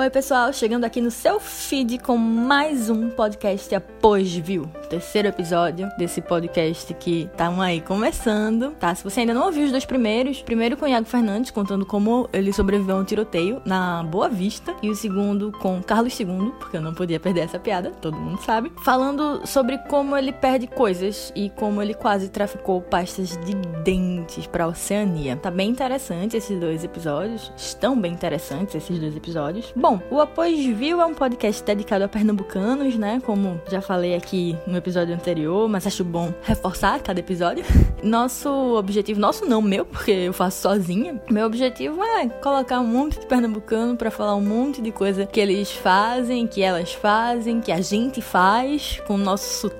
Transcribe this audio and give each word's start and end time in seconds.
Oi, 0.00 0.08
pessoal, 0.08 0.50
chegando 0.50 0.84
aqui 0.84 0.98
no 0.98 1.10
seu 1.10 1.38
feed 1.38 1.98
com 1.98 2.16
mais 2.16 2.88
um 2.88 3.10
podcast 3.10 3.74
Após 3.74 4.34
Viu. 4.34 4.66
Terceiro 4.90 5.28
episódio 5.28 5.88
desse 5.96 6.20
podcast 6.20 6.92
que 6.94 7.30
tá 7.36 7.48
aí 7.62 7.80
começando, 7.80 8.72
tá? 8.72 8.92
Se 8.94 9.04
você 9.04 9.20
ainda 9.20 9.32
não 9.32 9.46
ouviu 9.46 9.64
os 9.64 9.70
dois 9.70 9.84
primeiros, 9.84 10.42
primeiro 10.42 10.76
com 10.76 10.88
Iago 10.88 11.06
Fernandes 11.06 11.52
contando 11.52 11.86
como 11.86 12.28
ele 12.32 12.52
sobreviveu 12.52 12.96
a 12.96 13.00
um 13.00 13.04
tiroteio 13.04 13.62
na 13.64 14.02
Boa 14.02 14.28
Vista 14.28 14.74
e 14.82 14.90
o 14.90 14.94
segundo 14.96 15.52
com 15.52 15.80
Carlos 15.82 16.18
II, 16.18 16.52
porque 16.58 16.76
eu 16.76 16.82
não 16.82 16.92
podia 16.92 17.20
perder 17.20 17.42
essa 17.42 17.58
piada, 17.58 17.90
todo 17.90 18.16
mundo 18.16 18.42
sabe, 18.42 18.72
falando 18.82 19.46
sobre 19.46 19.78
como 19.78 20.16
ele 20.16 20.32
perde 20.32 20.66
coisas 20.66 21.32
e 21.36 21.50
como 21.50 21.80
ele 21.80 21.94
quase 21.94 22.28
traficou 22.28 22.80
pastas 22.80 23.38
de 23.44 23.54
dentes 23.84 24.46
para 24.46 24.64
a 24.64 24.68
Oceania. 24.68 25.36
Tá 25.36 25.50
bem 25.50 25.70
interessante 25.70 26.36
esses 26.36 26.58
dois 26.58 26.82
episódios, 26.82 27.52
estão 27.56 28.00
bem 28.00 28.12
interessantes 28.12 28.74
esses 28.74 28.98
dois 28.98 29.14
episódios. 29.14 29.72
Bom, 29.76 29.90
Bom, 29.90 30.00
o 30.08 30.20
Após 30.20 30.64
Viu 30.64 31.00
é 31.00 31.04
um 31.04 31.14
podcast 31.14 31.64
dedicado 31.64 32.04
a 32.04 32.08
pernambucanos, 32.08 32.94
né? 32.94 33.20
Como 33.26 33.60
já 33.68 33.80
falei 33.80 34.14
aqui 34.14 34.56
no 34.64 34.79
episódio 34.80 35.14
anterior, 35.14 35.68
mas 35.68 35.86
acho 35.86 36.04
bom 36.04 36.32
reforçar 36.42 37.00
cada 37.00 37.20
episódio. 37.20 37.64
Nosso 38.02 38.48
objetivo, 38.76 39.20
nosso 39.20 39.44
não, 39.44 39.60
meu, 39.60 39.84
porque 39.84 40.10
eu 40.10 40.32
faço 40.32 40.62
sozinha. 40.62 41.20
Meu 41.30 41.46
objetivo 41.46 42.02
é 42.02 42.28
colocar 42.28 42.80
um 42.80 42.86
monte 42.86 43.20
de 43.20 43.26
pernambucano 43.26 43.94
para 43.94 44.10
falar 44.10 44.34
um 44.34 44.40
monte 44.40 44.80
de 44.80 44.90
coisa 44.90 45.26
que 45.26 45.38
eles 45.38 45.70
fazem, 45.70 46.46
que 46.46 46.62
elas 46.62 46.94
fazem, 46.94 47.60
que 47.60 47.70
a 47.70 47.82
gente 47.82 48.22
faz 48.22 49.00
com 49.06 49.14
o 49.14 49.18
nosso 49.18 49.60
sotaque, 49.60 49.79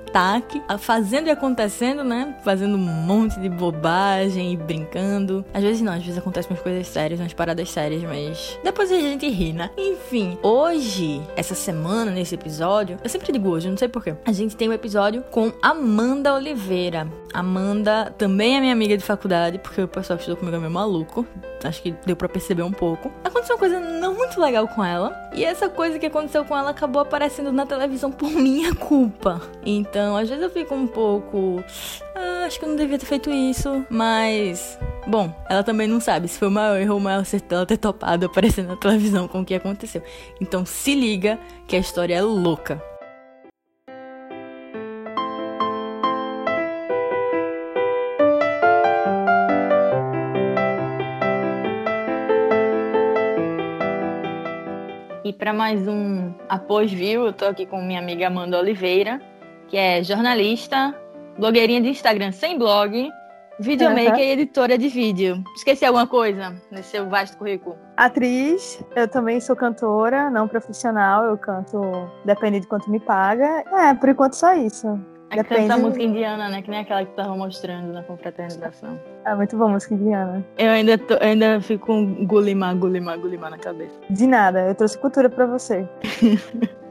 fazendo 0.79 1.27
e 1.27 1.31
acontecendo, 1.31 2.03
né? 2.03 2.35
Fazendo 2.43 2.75
um 2.75 2.77
monte 2.77 3.39
de 3.39 3.49
bobagem 3.49 4.53
e 4.53 4.57
brincando. 4.57 5.45
Às 5.53 5.63
vezes 5.63 5.81
não, 5.81 5.93
às 5.93 6.03
vezes 6.03 6.17
acontecem 6.17 6.51
umas 6.51 6.61
coisas 6.61 6.87
sérias, 6.87 7.19
umas 7.19 7.33
paradas 7.33 7.69
sérias, 7.69 8.03
mas 8.03 8.59
depois 8.63 8.91
a 8.91 8.99
gente 8.99 9.27
ri, 9.29 9.53
né? 9.53 9.69
Enfim, 9.77 10.37
hoje, 10.41 11.21
essa 11.35 11.55
semana, 11.55 12.11
nesse 12.11 12.35
episódio, 12.35 12.97
eu 13.03 13.09
sempre 13.09 13.31
digo 13.31 13.49
hoje, 13.49 13.69
não 13.69 13.77
sei 13.77 13.87
porquê, 13.87 14.15
a 14.25 14.31
gente 14.31 14.55
tem 14.55 14.69
um 14.69 14.73
episódio 14.73 15.23
com 15.31 15.51
Amanda 15.61 16.33
Oliveira. 16.33 17.07
Amanda 17.33 18.13
também 18.17 18.57
é 18.57 18.59
minha 18.59 18.73
amiga 18.73 18.97
de 18.97 19.03
faculdade, 19.03 19.59
porque 19.59 19.81
o 19.81 19.87
pessoal 19.87 20.17
que 20.17 20.23
estudou 20.23 20.37
comigo 20.37 20.57
é 20.57 20.59
meio 20.59 20.71
maluco. 20.71 21.25
Acho 21.67 21.81
que 21.81 21.91
deu 22.05 22.15
pra 22.15 22.29
perceber 22.29 22.63
um 22.63 22.71
pouco. 22.71 23.11
Aconteceu 23.23 23.55
uma 23.55 23.59
coisa 23.59 23.79
não 23.79 24.13
muito 24.13 24.39
legal 24.39 24.67
com 24.67 24.83
ela. 24.83 25.15
E 25.33 25.43
essa 25.43 25.69
coisa 25.69 25.99
que 25.99 26.05
aconteceu 26.05 26.43
com 26.45 26.57
ela 26.57 26.71
acabou 26.71 27.01
aparecendo 27.01 27.51
na 27.51 27.65
televisão 27.65 28.11
por 28.11 28.29
minha 28.33 28.73
culpa. 28.75 29.41
Então, 29.65 30.15
às 30.17 30.29
vezes 30.29 30.43
eu 30.43 30.49
fico 30.49 30.73
um 30.75 30.87
pouco. 30.87 31.63
Ah, 32.15 32.45
acho 32.45 32.59
que 32.59 32.65
eu 32.65 32.69
não 32.69 32.75
devia 32.75 32.97
ter 32.97 33.05
feito 33.05 33.29
isso. 33.29 33.85
Mas 33.89 34.77
Bom, 35.07 35.33
ela 35.49 35.63
também 35.63 35.87
não 35.87 35.99
sabe 35.99 36.27
se 36.27 36.37
foi 36.37 36.47
o 36.47 36.51
maior 36.51 36.79
erro 36.79 36.93
ou 36.93 36.99
o 36.99 37.01
maior 37.01 37.21
acerto 37.21 37.55
ela 37.55 37.65
ter 37.65 37.77
topado 37.77 38.27
aparecer 38.27 38.63
na 38.63 38.75
televisão 38.75 39.27
com 39.27 39.41
o 39.41 39.45
que 39.45 39.55
aconteceu. 39.55 40.03
Então 40.39 40.65
se 40.65 40.93
liga 40.93 41.39
que 41.67 41.75
a 41.75 41.79
história 41.79 42.15
é 42.15 42.21
louca. 42.21 42.90
Para 55.41 55.53
mais 55.53 55.87
um 55.87 56.31
Após 56.47 56.93
Viu, 56.93 57.25
eu 57.25 57.33
tô 57.33 57.45
aqui 57.45 57.65
com 57.65 57.81
minha 57.81 57.99
amiga 57.99 58.27
Amanda 58.27 58.59
Oliveira, 58.59 59.19
que 59.67 59.75
é 59.75 60.03
jornalista, 60.03 60.95
blogueirinha 61.39 61.81
de 61.81 61.89
Instagram 61.89 62.31
sem 62.31 62.59
blog, 62.59 63.09
Videomaker 63.59 64.13
uhum. 64.13 64.19
e 64.19 64.31
editora 64.31 64.77
de 64.77 64.87
vídeo. 64.87 65.43
Esqueci 65.55 65.83
alguma 65.83 66.05
coisa 66.05 66.55
nesse 66.69 66.89
seu 66.89 67.09
vasto 67.09 67.39
currículo? 67.39 67.75
Atriz, 67.97 68.83
eu 68.95 69.07
também 69.07 69.41
sou 69.41 69.55
cantora, 69.55 70.29
não 70.29 70.47
profissional, 70.47 71.25
eu 71.25 71.37
canto 71.39 71.81
depende 72.23 72.59
de 72.59 72.67
quanto 72.67 72.91
me 72.91 72.99
paga. 72.99 73.63
É, 73.71 73.95
por 73.95 74.09
enquanto 74.09 74.33
só 74.33 74.53
isso. 74.53 74.99
É 75.31 75.37
Depende... 75.37 75.61
canta 75.61 75.77
música 75.77 76.03
indiana, 76.03 76.49
né? 76.49 76.61
Que 76.61 76.69
nem 76.69 76.81
aquela 76.81 77.05
que 77.05 77.11
tu 77.11 77.15
tava 77.15 77.35
mostrando 77.37 77.93
na 77.93 78.03
confraternização. 78.03 78.99
É 79.25 79.33
muito 79.33 79.57
bom 79.57 79.69
música 79.69 79.93
indiana. 79.93 80.45
Eu 80.57 80.71
ainda, 80.71 80.97
tô, 80.97 81.13
eu 81.13 81.21
ainda 81.21 81.61
fico 81.61 81.87
com 81.87 82.25
gulimá, 82.25 82.73
gulimá, 82.73 83.15
gulimá 83.15 83.49
na 83.49 83.57
cabeça. 83.57 83.97
De 84.09 84.27
nada, 84.27 84.67
eu 84.67 84.75
trouxe 84.75 84.97
cultura 84.97 85.29
pra 85.29 85.45
você. 85.45 85.87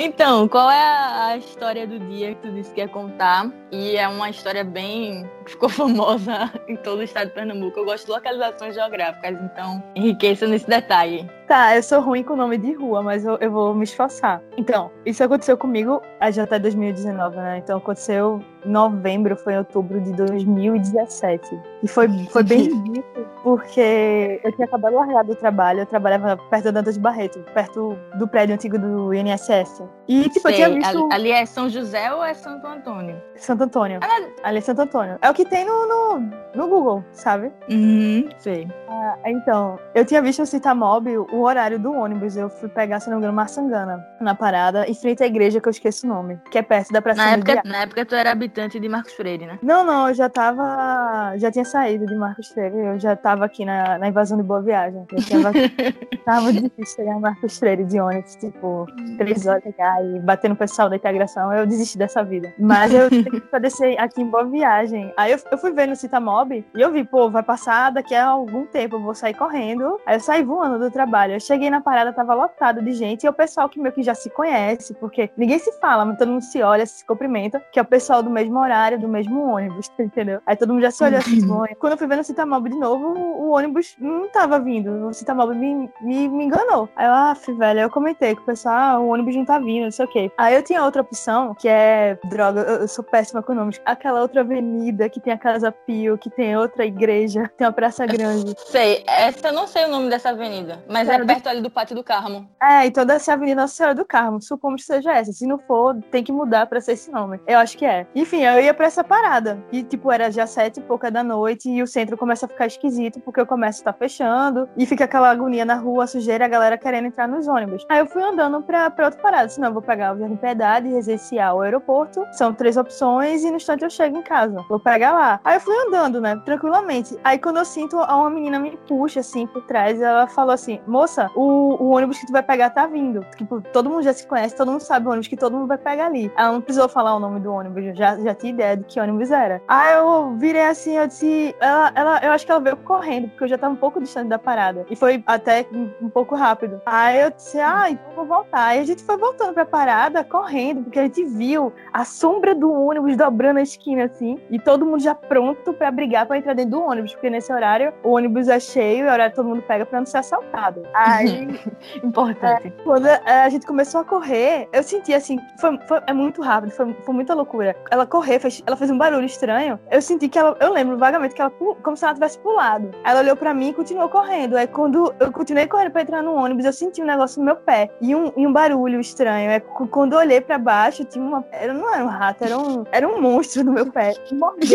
Então, 0.00 0.46
qual 0.46 0.70
é 0.70 1.32
a 1.32 1.36
história 1.36 1.84
do 1.84 1.98
dia 1.98 2.32
que 2.32 2.42
tu 2.42 2.52
disse 2.52 2.72
que 2.72 2.80
ia 2.80 2.86
contar? 2.86 3.50
E 3.72 3.96
é 3.96 4.06
uma 4.06 4.30
história 4.30 4.62
bem. 4.62 5.28
Ficou 5.48 5.68
famosa 5.68 6.52
em 6.68 6.76
todo 6.76 7.00
o 7.00 7.02
estado 7.02 7.28
de 7.28 7.34
Pernambuco. 7.34 7.78
Eu 7.78 7.84
gosto 7.84 8.06
de 8.06 8.12
localizações 8.12 8.74
geográficas, 8.74 9.36
então 9.42 9.82
enriqueça 9.94 10.46
nesse 10.46 10.68
detalhe. 10.68 11.28
Tá, 11.48 11.74
eu 11.74 11.82
sou 11.82 12.02
ruim 12.02 12.22
com 12.22 12.34
o 12.34 12.36
nome 12.36 12.58
de 12.58 12.74
rua, 12.74 13.02
mas 13.02 13.24
eu, 13.24 13.38
eu 13.38 13.50
vou 13.50 13.74
me 13.74 13.84
esforçar. 13.84 14.42
Então, 14.58 14.90
isso 15.06 15.24
aconteceu 15.24 15.56
comigo 15.56 16.02
já 16.30 16.42
até 16.42 16.58
2019, 16.58 17.36
né? 17.36 17.58
Então 17.58 17.78
aconteceu 17.78 18.44
em 18.66 18.70
novembro, 18.70 19.34
foi 19.34 19.54
em 19.54 19.58
outubro 19.58 19.98
de 19.98 20.12
2017. 20.12 21.58
E 21.82 21.88
foi, 21.88 22.06
foi 22.26 22.42
bem 22.42 22.64
difícil, 22.68 23.26
porque 23.42 24.40
eu 24.44 24.52
tinha 24.52 24.66
acabado 24.66 24.92
de 24.92 24.98
largar 24.98 25.24
do 25.24 25.34
trabalho, 25.34 25.80
eu 25.80 25.86
trabalhava 25.86 26.36
perto 26.36 26.64
da 26.64 26.70
Dantas 26.72 26.94
de 26.94 27.00
Barreto, 27.00 27.38
perto 27.54 27.96
do 28.18 28.28
prédio 28.28 28.54
antigo 28.54 28.78
do 28.78 29.14
INSS. 29.14 29.82
E, 30.06 30.28
tipo, 30.28 30.48
Sei, 30.48 30.50
eu 30.50 30.54
tinha 30.54 30.68
visto... 30.68 31.08
Ali 31.10 31.30
é 31.30 31.46
São 31.46 31.70
José 31.70 32.12
ou 32.12 32.22
é 32.22 32.34
Santo 32.34 32.66
Antônio? 32.66 33.22
Santo 33.36 33.64
Antônio. 33.64 34.00
Ah, 34.02 34.48
ali 34.48 34.58
é 34.58 34.60
Santo 34.60 34.82
Antônio. 34.82 35.18
É 35.22 35.30
o 35.30 35.34
que 35.38 35.44
tem 35.44 35.64
no, 35.64 35.86
no, 35.86 36.30
no 36.52 36.68
Google, 36.68 37.04
sabe? 37.12 37.52
Uhum, 37.70 38.28
sei. 38.38 38.66
Ah, 38.88 39.16
então, 39.26 39.78
eu 39.94 40.04
tinha 40.04 40.20
visto 40.20 40.40
no 40.40 40.46
Citamob 40.46 41.16
o 41.16 41.42
horário 41.42 41.78
do 41.78 41.92
ônibus. 41.92 42.36
Eu 42.36 42.50
fui 42.50 42.68
pegar, 42.68 42.98
se 42.98 43.08
não 43.08 43.18
me 43.18 43.20
engano, 43.20 43.36
Marçangana, 43.36 44.04
na 44.20 44.34
parada, 44.34 44.84
em 44.88 44.94
frente 44.94 45.22
à 45.22 45.26
igreja, 45.26 45.60
que 45.60 45.68
eu 45.68 45.70
esqueço 45.70 46.06
o 46.06 46.08
nome, 46.08 46.40
que 46.50 46.58
é 46.58 46.62
perto 46.62 46.92
da 46.92 47.00
Praça 47.00 47.22
na 47.22 47.30
época, 47.34 47.62
na 47.64 47.82
época 47.82 48.04
tu 48.04 48.16
era 48.16 48.32
habitante 48.32 48.80
de 48.80 48.88
Marcos 48.88 49.12
Freire, 49.12 49.46
né? 49.46 49.60
Não, 49.62 49.84
não, 49.84 50.08
eu 50.08 50.14
já 50.14 50.28
tava. 50.28 51.36
Já 51.36 51.52
tinha 51.52 51.64
saído 51.64 52.04
de 52.04 52.16
Marcos 52.16 52.48
Freire. 52.48 52.76
Eu 52.76 52.98
já 52.98 53.14
tava 53.14 53.44
aqui 53.44 53.64
na, 53.64 53.96
na 53.96 54.08
invasão 54.08 54.36
de 54.36 54.42
Boa 54.42 54.60
Viagem. 54.60 55.06
Eu 55.12 55.28
tava, 55.28 55.52
tava 56.24 56.52
difícil 56.52 56.96
chegar 56.96 57.16
em 57.16 57.20
Marcos 57.20 57.56
Freire 57.56 57.84
de 57.84 58.00
ônibus, 58.00 58.34
tipo, 58.34 58.86
três 59.16 59.46
horas 59.46 59.62
pegar 59.62 60.04
e 60.04 60.18
bater 60.18 60.48
no 60.48 60.56
pessoal 60.56 60.90
da 60.90 60.96
integração. 60.96 61.52
Eu 61.52 61.64
desisti 61.64 61.96
dessa 61.96 62.24
vida. 62.24 62.52
Mas 62.58 62.92
eu 62.92 63.08
tenho 63.08 63.40
que 63.40 63.60
descer 63.60 63.96
aqui 64.00 64.20
em 64.20 64.26
Boa 64.26 64.44
Viagem. 64.44 65.12
Aí 65.16 65.27
eu, 65.32 65.38
eu 65.50 65.58
fui 65.58 65.72
ver 65.72 65.86
no 65.86 65.96
Citamob 65.96 66.64
e 66.74 66.80
eu 66.80 66.92
vi, 66.92 67.04
pô, 67.04 67.30
vai 67.30 67.42
passar 67.42 67.90
daqui 67.90 68.14
a 68.14 68.26
algum 68.26 68.66
tempo, 68.66 68.96
eu 68.96 69.00
vou 69.00 69.14
sair 69.14 69.34
correndo. 69.34 69.98
Aí 70.06 70.16
eu 70.16 70.20
saí 70.20 70.42
voando 70.42 70.78
do 70.78 70.90
trabalho. 70.90 71.34
Eu 71.34 71.40
cheguei 71.40 71.70
na 71.70 71.80
parada, 71.80 72.12
tava 72.12 72.34
lotado 72.34 72.82
de 72.82 72.92
gente. 72.92 73.24
E 73.24 73.28
o 73.28 73.32
pessoal 73.32 73.68
que 73.68 73.80
meio 73.80 73.94
que 73.94 74.02
já 74.02 74.14
se 74.14 74.30
conhece, 74.30 74.94
porque 74.94 75.30
ninguém 75.36 75.58
se 75.58 75.72
fala, 75.80 76.04
mas 76.04 76.18
todo 76.18 76.30
mundo 76.30 76.42
se 76.42 76.62
olha, 76.62 76.86
se 76.86 77.04
cumprimenta, 77.04 77.62
que 77.72 77.78
é 77.78 77.82
o 77.82 77.84
pessoal 77.84 78.22
do 78.22 78.30
mesmo 78.30 78.58
horário, 78.58 78.98
do 78.98 79.08
mesmo 79.08 79.42
ônibus, 79.42 79.90
entendeu? 79.98 80.40
Aí 80.46 80.56
todo 80.56 80.72
mundo 80.72 80.82
já 80.82 80.90
se 80.90 81.02
olhou 81.04 81.18
assim, 81.18 81.46
Quando 81.78 81.92
eu 81.92 81.98
fui 81.98 82.06
ver 82.06 82.16
no 82.16 82.24
Citamob 82.24 82.68
de 82.68 82.76
novo, 82.76 83.06
o, 83.06 83.50
ônibus 83.50 83.96
não 83.98 84.28
tava 84.28 84.58
vindo. 84.58 85.08
O 85.08 85.14
Citamob 85.14 85.54
me, 85.54 85.90
me, 86.00 86.28
me 86.28 86.44
enganou. 86.44 86.88
Aí 86.96 87.06
eu, 87.06 87.12
ah, 87.12 87.36
velho, 87.58 87.80
eu 87.80 87.90
comentei 87.90 88.34
com 88.34 88.42
o 88.42 88.46
pessoal, 88.46 88.74
ah, 88.74 88.98
o 88.98 89.08
ônibus 89.08 89.34
não 89.34 89.44
tá 89.44 89.58
vindo, 89.58 89.84
não 89.84 89.90
sei 89.90 90.04
o 90.04 90.08
quê. 90.08 90.30
Aí 90.36 90.54
eu 90.54 90.62
tinha 90.62 90.84
outra 90.84 91.02
opção, 91.02 91.54
que 91.54 91.68
é, 91.68 92.18
droga, 92.24 92.60
eu, 92.60 92.76
eu 92.80 92.88
sou 92.88 93.04
péssima 93.04 93.42
com 93.42 93.54
nomes. 93.54 93.80
Aquela 93.84 94.20
outra 94.20 94.40
avenida 94.40 95.07
que 95.08 95.20
tem 95.20 95.32
a 95.32 95.38
Casa 95.38 95.72
Pio, 95.72 96.18
que 96.18 96.30
tem 96.30 96.56
outra 96.56 96.84
igreja, 96.84 97.50
tem 97.56 97.66
uma 97.66 97.72
praça 97.72 98.06
grande. 98.06 98.54
Sei, 98.66 99.04
essa 99.06 99.48
eu 99.48 99.52
não 99.52 99.66
sei 99.66 99.84
o 99.84 99.88
nome 99.88 100.08
dessa 100.08 100.30
avenida, 100.30 100.82
mas 100.88 101.08
é 101.08 101.24
perto 101.24 101.48
ali 101.48 101.60
do 101.60 101.70
Pátio 101.70 101.96
do 101.96 102.04
Carmo. 102.04 102.48
É, 102.62 102.86
então 102.86 103.04
dessa 103.04 103.32
avenida 103.32 103.62
Nossa 103.62 103.74
Senhora 103.74 103.94
do 103.94 104.04
Carmo, 104.04 104.40
supomos 104.40 104.82
que 104.82 104.86
seja 104.86 105.12
essa. 105.12 105.32
Se 105.32 105.46
não 105.46 105.58
for, 105.58 105.96
tem 106.10 106.22
que 106.22 106.32
mudar 106.32 106.66
pra 106.66 106.80
ser 106.80 106.92
esse 106.92 107.10
nome. 107.10 107.40
Eu 107.46 107.58
acho 107.58 107.76
que 107.76 107.84
é. 107.84 108.06
Enfim, 108.14 108.42
eu 108.42 108.60
ia 108.60 108.74
pra 108.74 108.86
essa 108.86 109.04
parada. 109.04 109.62
E, 109.72 109.82
tipo, 109.82 110.10
era 110.10 110.30
já 110.30 110.46
sete 110.46 110.80
e 110.80 110.82
pouca 110.82 111.10
da 111.10 111.22
noite 111.22 111.68
e 111.68 111.82
o 111.82 111.86
centro 111.86 112.16
começa 112.16 112.46
a 112.46 112.48
ficar 112.48 112.66
esquisito 112.66 113.20
porque 113.20 113.40
o 113.40 113.46
comércio 113.46 113.84
tá 113.84 113.92
fechando 113.92 114.68
e 114.76 114.86
fica 114.86 115.04
aquela 115.04 115.30
agonia 115.30 115.64
na 115.64 115.74
rua, 115.74 116.06
sujeira, 116.06 116.44
a 116.44 116.48
galera 116.48 116.78
querendo 116.78 117.06
entrar 117.06 117.28
nos 117.28 117.46
ônibus. 117.46 117.84
Aí 117.88 117.98
eu 117.98 118.06
fui 118.06 118.22
andando 118.22 118.62
pra, 118.62 118.90
pra 118.90 119.06
outra 119.06 119.20
parada. 119.20 119.48
Senão 119.48 119.68
eu 119.68 119.72
vou 119.72 119.82
pegar 119.82 120.14
o 120.14 120.18
Jardim 120.18 120.36
Piedade, 120.36 120.88
residencial, 120.88 121.58
o 121.58 121.60
aeroporto. 121.60 122.26
São 122.32 122.52
três 122.52 122.76
opções 122.76 123.44
e 123.44 123.50
no 123.50 123.56
instante 123.56 123.84
eu 123.84 123.90
chego 123.90 124.18
em 124.18 124.22
casa. 124.22 124.64
Vou 124.68 124.80
pegar 124.80 124.97
lá. 124.98 125.40
Aí 125.44 125.56
eu 125.56 125.60
fui 125.60 125.74
andando, 125.86 126.20
né? 126.20 126.40
Tranquilamente. 126.44 127.18
Aí 127.24 127.38
quando 127.38 127.58
eu 127.58 127.64
sinto, 127.64 127.96
uma 127.96 128.30
menina 128.30 128.58
me 128.58 128.76
puxa 128.88 129.20
assim 129.20 129.46
por 129.46 129.62
trás. 129.62 130.00
Ela 130.00 130.26
falou 130.26 130.52
assim: 130.52 130.80
Moça, 130.86 131.30
o, 131.34 131.82
o 131.82 131.90
ônibus 131.90 132.18
que 132.18 132.26
tu 132.26 132.32
vai 132.32 132.42
pegar 132.42 132.70
tá 132.70 132.86
vindo. 132.86 133.24
Tipo, 133.36 133.60
todo 133.60 133.88
mundo 133.88 134.02
já 134.02 134.12
se 134.12 134.26
conhece, 134.26 134.56
todo 134.56 134.70
mundo 134.70 134.80
sabe 134.80 135.06
o 135.06 135.10
ônibus 135.10 135.28
que 135.28 135.36
todo 135.36 135.56
mundo 135.56 135.68
vai 135.68 135.78
pegar 135.78 136.06
ali. 136.06 136.32
Ela 136.36 136.52
não 136.52 136.60
precisou 136.60 136.88
falar 136.88 137.14
o 137.14 137.20
nome 137.20 137.40
do 137.40 137.52
ônibus, 137.52 137.96
já, 137.96 138.16
já 138.18 138.34
tinha 138.34 138.52
ideia 138.52 138.76
de 138.76 138.84
que 138.84 139.00
ônibus 139.00 139.30
era. 139.30 139.62
Aí 139.68 139.94
eu 139.94 140.34
virei 140.36 140.66
assim, 140.66 140.96
eu 140.96 141.06
disse. 141.06 141.54
Ela, 141.60 141.92
ela, 141.94 142.20
eu 142.22 142.32
acho 142.32 142.44
que 142.44 142.52
ela 142.52 142.60
veio 142.60 142.76
correndo, 142.76 143.28
porque 143.28 143.44
eu 143.44 143.48
já 143.48 143.58
tava 143.58 143.72
um 143.72 143.76
pouco 143.76 144.00
distante 144.00 144.28
da 144.28 144.38
parada. 144.38 144.86
E 144.90 144.96
foi 144.96 145.22
até 145.26 145.66
um 146.00 146.08
pouco 146.08 146.34
rápido. 146.34 146.80
Aí 146.86 147.20
eu 147.20 147.30
disse, 147.30 147.60
ah, 147.60 147.90
então 147.90 148.12
vou 148.14 148.26
voltar. 148.26 148.66
Aí 148.68 148.80
a 148.80 148.84
gente 148.84 149.02
foi 149.02 149.16
voltando 149.16 149.54
pra 149.54 149.64
parada, 149.64 150.24
correndo, 150.24 150.82
porque 150.82 150.98
a 150.98 151.02
gente 151.02 151.24
viu 151.24 151.72
a 151.92 152.04
sombra 152.04 152.54
do 152.54 152.72
ônibus 152.72 153.16
dobrando 153.16 153.58
a 153.58 153.62
esquina, 153.62 154.04
assim, 154.04 154.38
e 154.50 154.58
todo 154.58 154.86
mundo 154.88 155.02
já 155.02 155.14
pronto 155.14 155.72
para 155.72 155.90
brigar 155.90 156.26
para 156.26 156.38
entrar 156.38 156.54
dentro 156.54 156.72
do 156.72 156.82
ônibus, 156.82 157.12
porque 157.12 157.30
nesse 157.30 157.52
horário 157.52 157.92
o 158.02 158.10
ônibus 158.10 158.48
é 158.48 158.60
cheio 158.60 159.04
e 159.04 159.08
é 159.08 159.10
o 159.10 159.12
horário 159.12 159.34
todo 159.34 159.48
mundo 159.48 159.62
pega 159.62 159.84
para 159.86 159.98
não 159.98 160.06
ser 160.06 160.18
assaltado. 160.18 160.82
Aí. 160.94 161.48
Importante. 162.02 162.68
É, 162.68 162.82
quando 162.82 163.06
a 163.06 163.48
gente 163.48 163.66
começou 163.66 164.00
a 164.00 164.04
correr, 164.04 164.68
eu 164.72 164.82
senti 164.82 165.14
assim, 165.14 165.38
foi, 165.60 165.78
foi 165.86 166.00
é 166.06 166.12
muito 166.12 166.42
rápido, 166.42 166.70
foi, 166.70 166.94
foi 167.04 167.14
muita 167.14 167.34
loucura. 167.34 167.76
Ela 167.90 168.06
correu, 168.06 168.40
fez, 168.40 168.62
ela 168.66 168.76
fez 168.76 168.90
um 168.90 168.98
barulho 168.98 169.26
estranho. 169.26 169.78
Eu 169.90 170.00
senti 170.00 170.28
que 170.28 170.38
ela, 170.38 170.56
eu 170.60 170.72
lembro 170.72 170.96
vagamente 170.98 171.34
que 171.34 171.40
ela, 171.40 171.50
como 171.50 171.96
se 171.96 172.04
ela 172.04 172.14
tivesse 172.14 172.38
pulado. 172.38 172.90
Ela 173.04 173.20
olhou 173.20 173.36
pra 173.36 173.54
mim 173.54 173.68
e 173.70 173.74
continuou 173.74 174.08
correndo. 174.08 174.56
Aí 174.56 174.66
quando 174.66 175.14
eu 175.18 175.32
continuei 175.32 175.66
correndo 175.66 175.90
pra 175.90 176.02
entrar 176.02 176.22
no 176.22 176.34
ônibus, 176.34 176.64
eu 176.64 176.72
senti 176.72 177.02
um 177.02 177.06
negócio 177.06 177.38
no 177.38 177.46
meu 177.46 177.56
pé 177.56 177.90
e 178.00 178.14
um, 178.14 178.32
e 178.36 178.46
um 178.46 178.52
barulho 178.52 179.00
estranho. 179.00 179.50
É, 179.50 179.60
quando 179.60 180.14
eu 180.14 180.18
olhei 180.18 180.40
pra 180.40 180.58
baixo, 180.58 181.04
tinha 181.04 181.24
uma. 181.24 181.44
Era, 181.52 181.72
não 181.72 181.92
era 181.92 182.04
um 182.04 182.08
rato, 182.08 182.44
era 182.44 182.58
um, 182.58 182.84
era 182.90 183.08
um 183.08 183.20
monstro 183.20 183.64
no 183.64 183.72
meu 183.72 183.90
pé, 183.90 184.14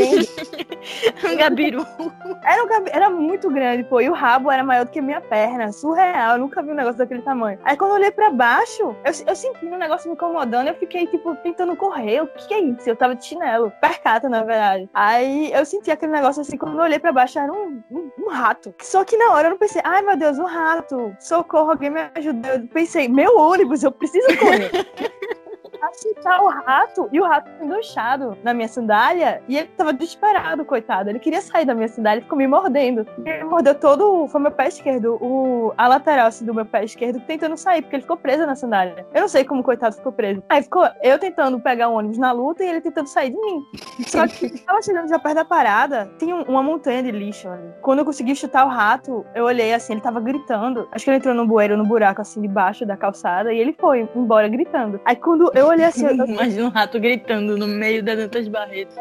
mordendo. 0.04 0.28
um 1.32 1.38
gabiru. 1.38 1.86
Era, 2.44 2.64
um, 2.64 2.88
era 2.88 3.10
muito 3.10 3.50
grande, 3.50 3.84
pô. 3.84 4.02
E 4.02 4.10
o 4.10 4.14
rabo 4.14 4.52
era 4.52 4.64
maior 4.64 4.86
do 4.86 4.92
que 4.92 5.00
a 5.00 5.02
minha 5.02 5.22
perna. 5.22 5.72
Surreal. 5.72 6.34
Eu 6.34 6.40
nunca 6.40 6.62
vi 6.62 6.72
um 6.72 6.76
negócio 6.76 6.98
daquele 6.98 7.22
tamanho. 7.22 7.60
Aí 7.64 7.78
quando 7.78 7.92
eu 7.92 7.96
olhei 7.96 8.12
pra 8.12 8.30
baixo, 8.30 8.96
eu, 9.04 9.12
eu 9.28 9.36
senti 9.36 9.66
um 9.66 9.78
negócio 9.78 10.08
me 10.10 10.16
incomodando. 10.16 10.68
Eu 10.68 10.76
fiquei, 10.76 11.08
tipo, 11.08 11.36
tentando 11.38 11.76
correr. 11.76 12.22
O 12.22 12.28
que, 12.28 12.48
que 12.48 12.54
é 12.54 12.60
isso? 12.60 12.90
Eu 12.90 12.96
tava 12.96 13.16
de 13.16 13.26
chinelo. 13.26 13.72
Percata, 13.82 14.30
na 14.30 14.44
verdade. 14.44 14.90
Aí 14.94 15.52
eu 15.54 15.66
senti 15.66 15.92
aquele 15.92 16.12
negócio 16.12 16.42
assim. 16.42 16.58
Quando 16.58 16.78
eu 16.78 16.84
olhei 16.84 17.00
pra 17.00 17.12
baixo, 17.12 17.40
era 17.40 17.52
um, 17.52 17.82
um, 17.92 18.12
um 18.20 18.30
rato. 18.30 18.74
Só 18.82 19.04
que 19.04 19.18
na 19.18 19.32
hora 19.32 19.48
eu 19.48 19.52
não 19.52 19.58
pensei, 19.58 19.82
ai 19.86 20.02
meu 20.02 20.18
Deus, 20.18 20.38
um 20.38 20.46
rato. 20.46 21.16
Socorro, 21.20 21.72
alguém 21.72 21.90
me 21.90 22.10
ajuda. 22.16 22.56
Eu 22.56 22.68
pensei, 22.68 23.08
meu 23.08 23.38
ônibus, 23.38 23.84
eu 23.84 23.92
preciso 23.92 24.28
correr. 24.38 24.72
chutar 25.96 26.42
o 26.42 26.48
rato 26.48 27.10
e 27.12 27.20
o 27.20 27.24
rato 27.24 27.50
enganchado 27.62 28.38
na 28.44 28.54
minha 28.54 28.68
sandália 28.68 29.42
e 29.48 29.58
ele 29.58 29.68
tava 29.78 29.94
desesperado, 29.94 30.66
coitado. 30.66 31.10
Ele 31.10 31.20
queria 31.20 31.42
sair 31.42 31.66
da 31.66 31.74
minha 31.74 31.88
sandália 31.88 32.20
e 32.20 32.24
ficou 32.24 32.38
me 32.38 32.48
mordendo. 32.48 33.06
Ele 33.26 33.44
mordeu 33.44 33.76
todo, 33.76 34.28
foi 34.28 34.42
meu 34.42 34.52
pé 34.52 34.68
esquerdo, 34.68 35.18
o, 35.22 35.74
a 35.78 35.88
lateral 35.88 36.28
assim, 36.28 36.46
do 36.46 36.54
meu 36.54 36.66
pé 36.66 36.84
esquerdo 36.84 37.20
tentando 37.22 37.58
sair, 37.58 37.82
porque 37.82 37.96
ele 37.96 38.04
ficou 38.04 38.18
preso 38.18 38.46
na 38.46 38.56
sandália. 38.56 39.06
Eu 39.14 39.22
não 39.22 39.28
sei 39.28 39.44
como 39.44 39.62
o 39.62 39.64
coitado 39.64 39.96
ficou 39.96 40.12
preso. 40.12 40.44
Aí 40.50 40.64
ficou 40.64 40.88
eu 41.02 41.20
tentando 41.20 41.60
pegar 41.60 41.90
o 41.90 41.94
ônibus 41.94 42.18
na 42.18 42.32
luta 42.32 42.64
e 42.64 42.68
ele 42.68 42.82
tentando 42.82 43.08
sair 43.08 43.32
de 43.32 43.38
mim. 43.38 43.64
Só 44.08 44.28
que 44.28 44.50
tava 44.64 44.82
chegando 44.82 45.10
já 45.10 45.20
perto 45.20 45.36
da 45.36 45.46
parada, 45.46 46.12
tinha 46.18 46.36
uma 46.36 46.64
montanha 46.64 47.04
de 47.04 47.12
lixo 47.12 47.48
ali. 47.50 47.70
Quando 47.82 48.00
eu 48.00 48.06
consegui 48.06 48.36
chutar 48.36 48.66
o 48.66 48.70
rato, 48.70 49.26
eu 49.36 49.46
olhei 49.46 49.74
assim, 49.74 49.94
ele 49.94 50.02
tava 50.02 50.20
gritando. 50.20 50.88
Acho 50.92 51.06
que 51.06 51.10
ele 51.12 51.18
entrou 51.18 51.34
no 51.34 51.48
bueiro, 51.48 51.78
no 51.78 51.86
buraco 51.86 52.22
assim 52.22 52.42
debaixo 52.42 52.86
da 52.86 52.98
calçada 52.98 53.54
e 53.54 53.60
ele 53.60 53.76
foi 53.80 54.08
embora 54.16 54.48
gritando. 54.48 55.00
Aí 55.06 55.16
quando 55.16 55.52
eu 55.54 55.68
olhei 55.68 55.83
assim. 55.88 56.06
Eu... 56.20 56.26
Imagina 56.26 56.66
um 56.66 56.70
rato 56.70 57.00
gritando 57.00 57.58
no 57.58 57.68
meio 57.68 58.04
da 58.04 58.16
Dantas 58.16 58.48
Barreto. 58.48 58.96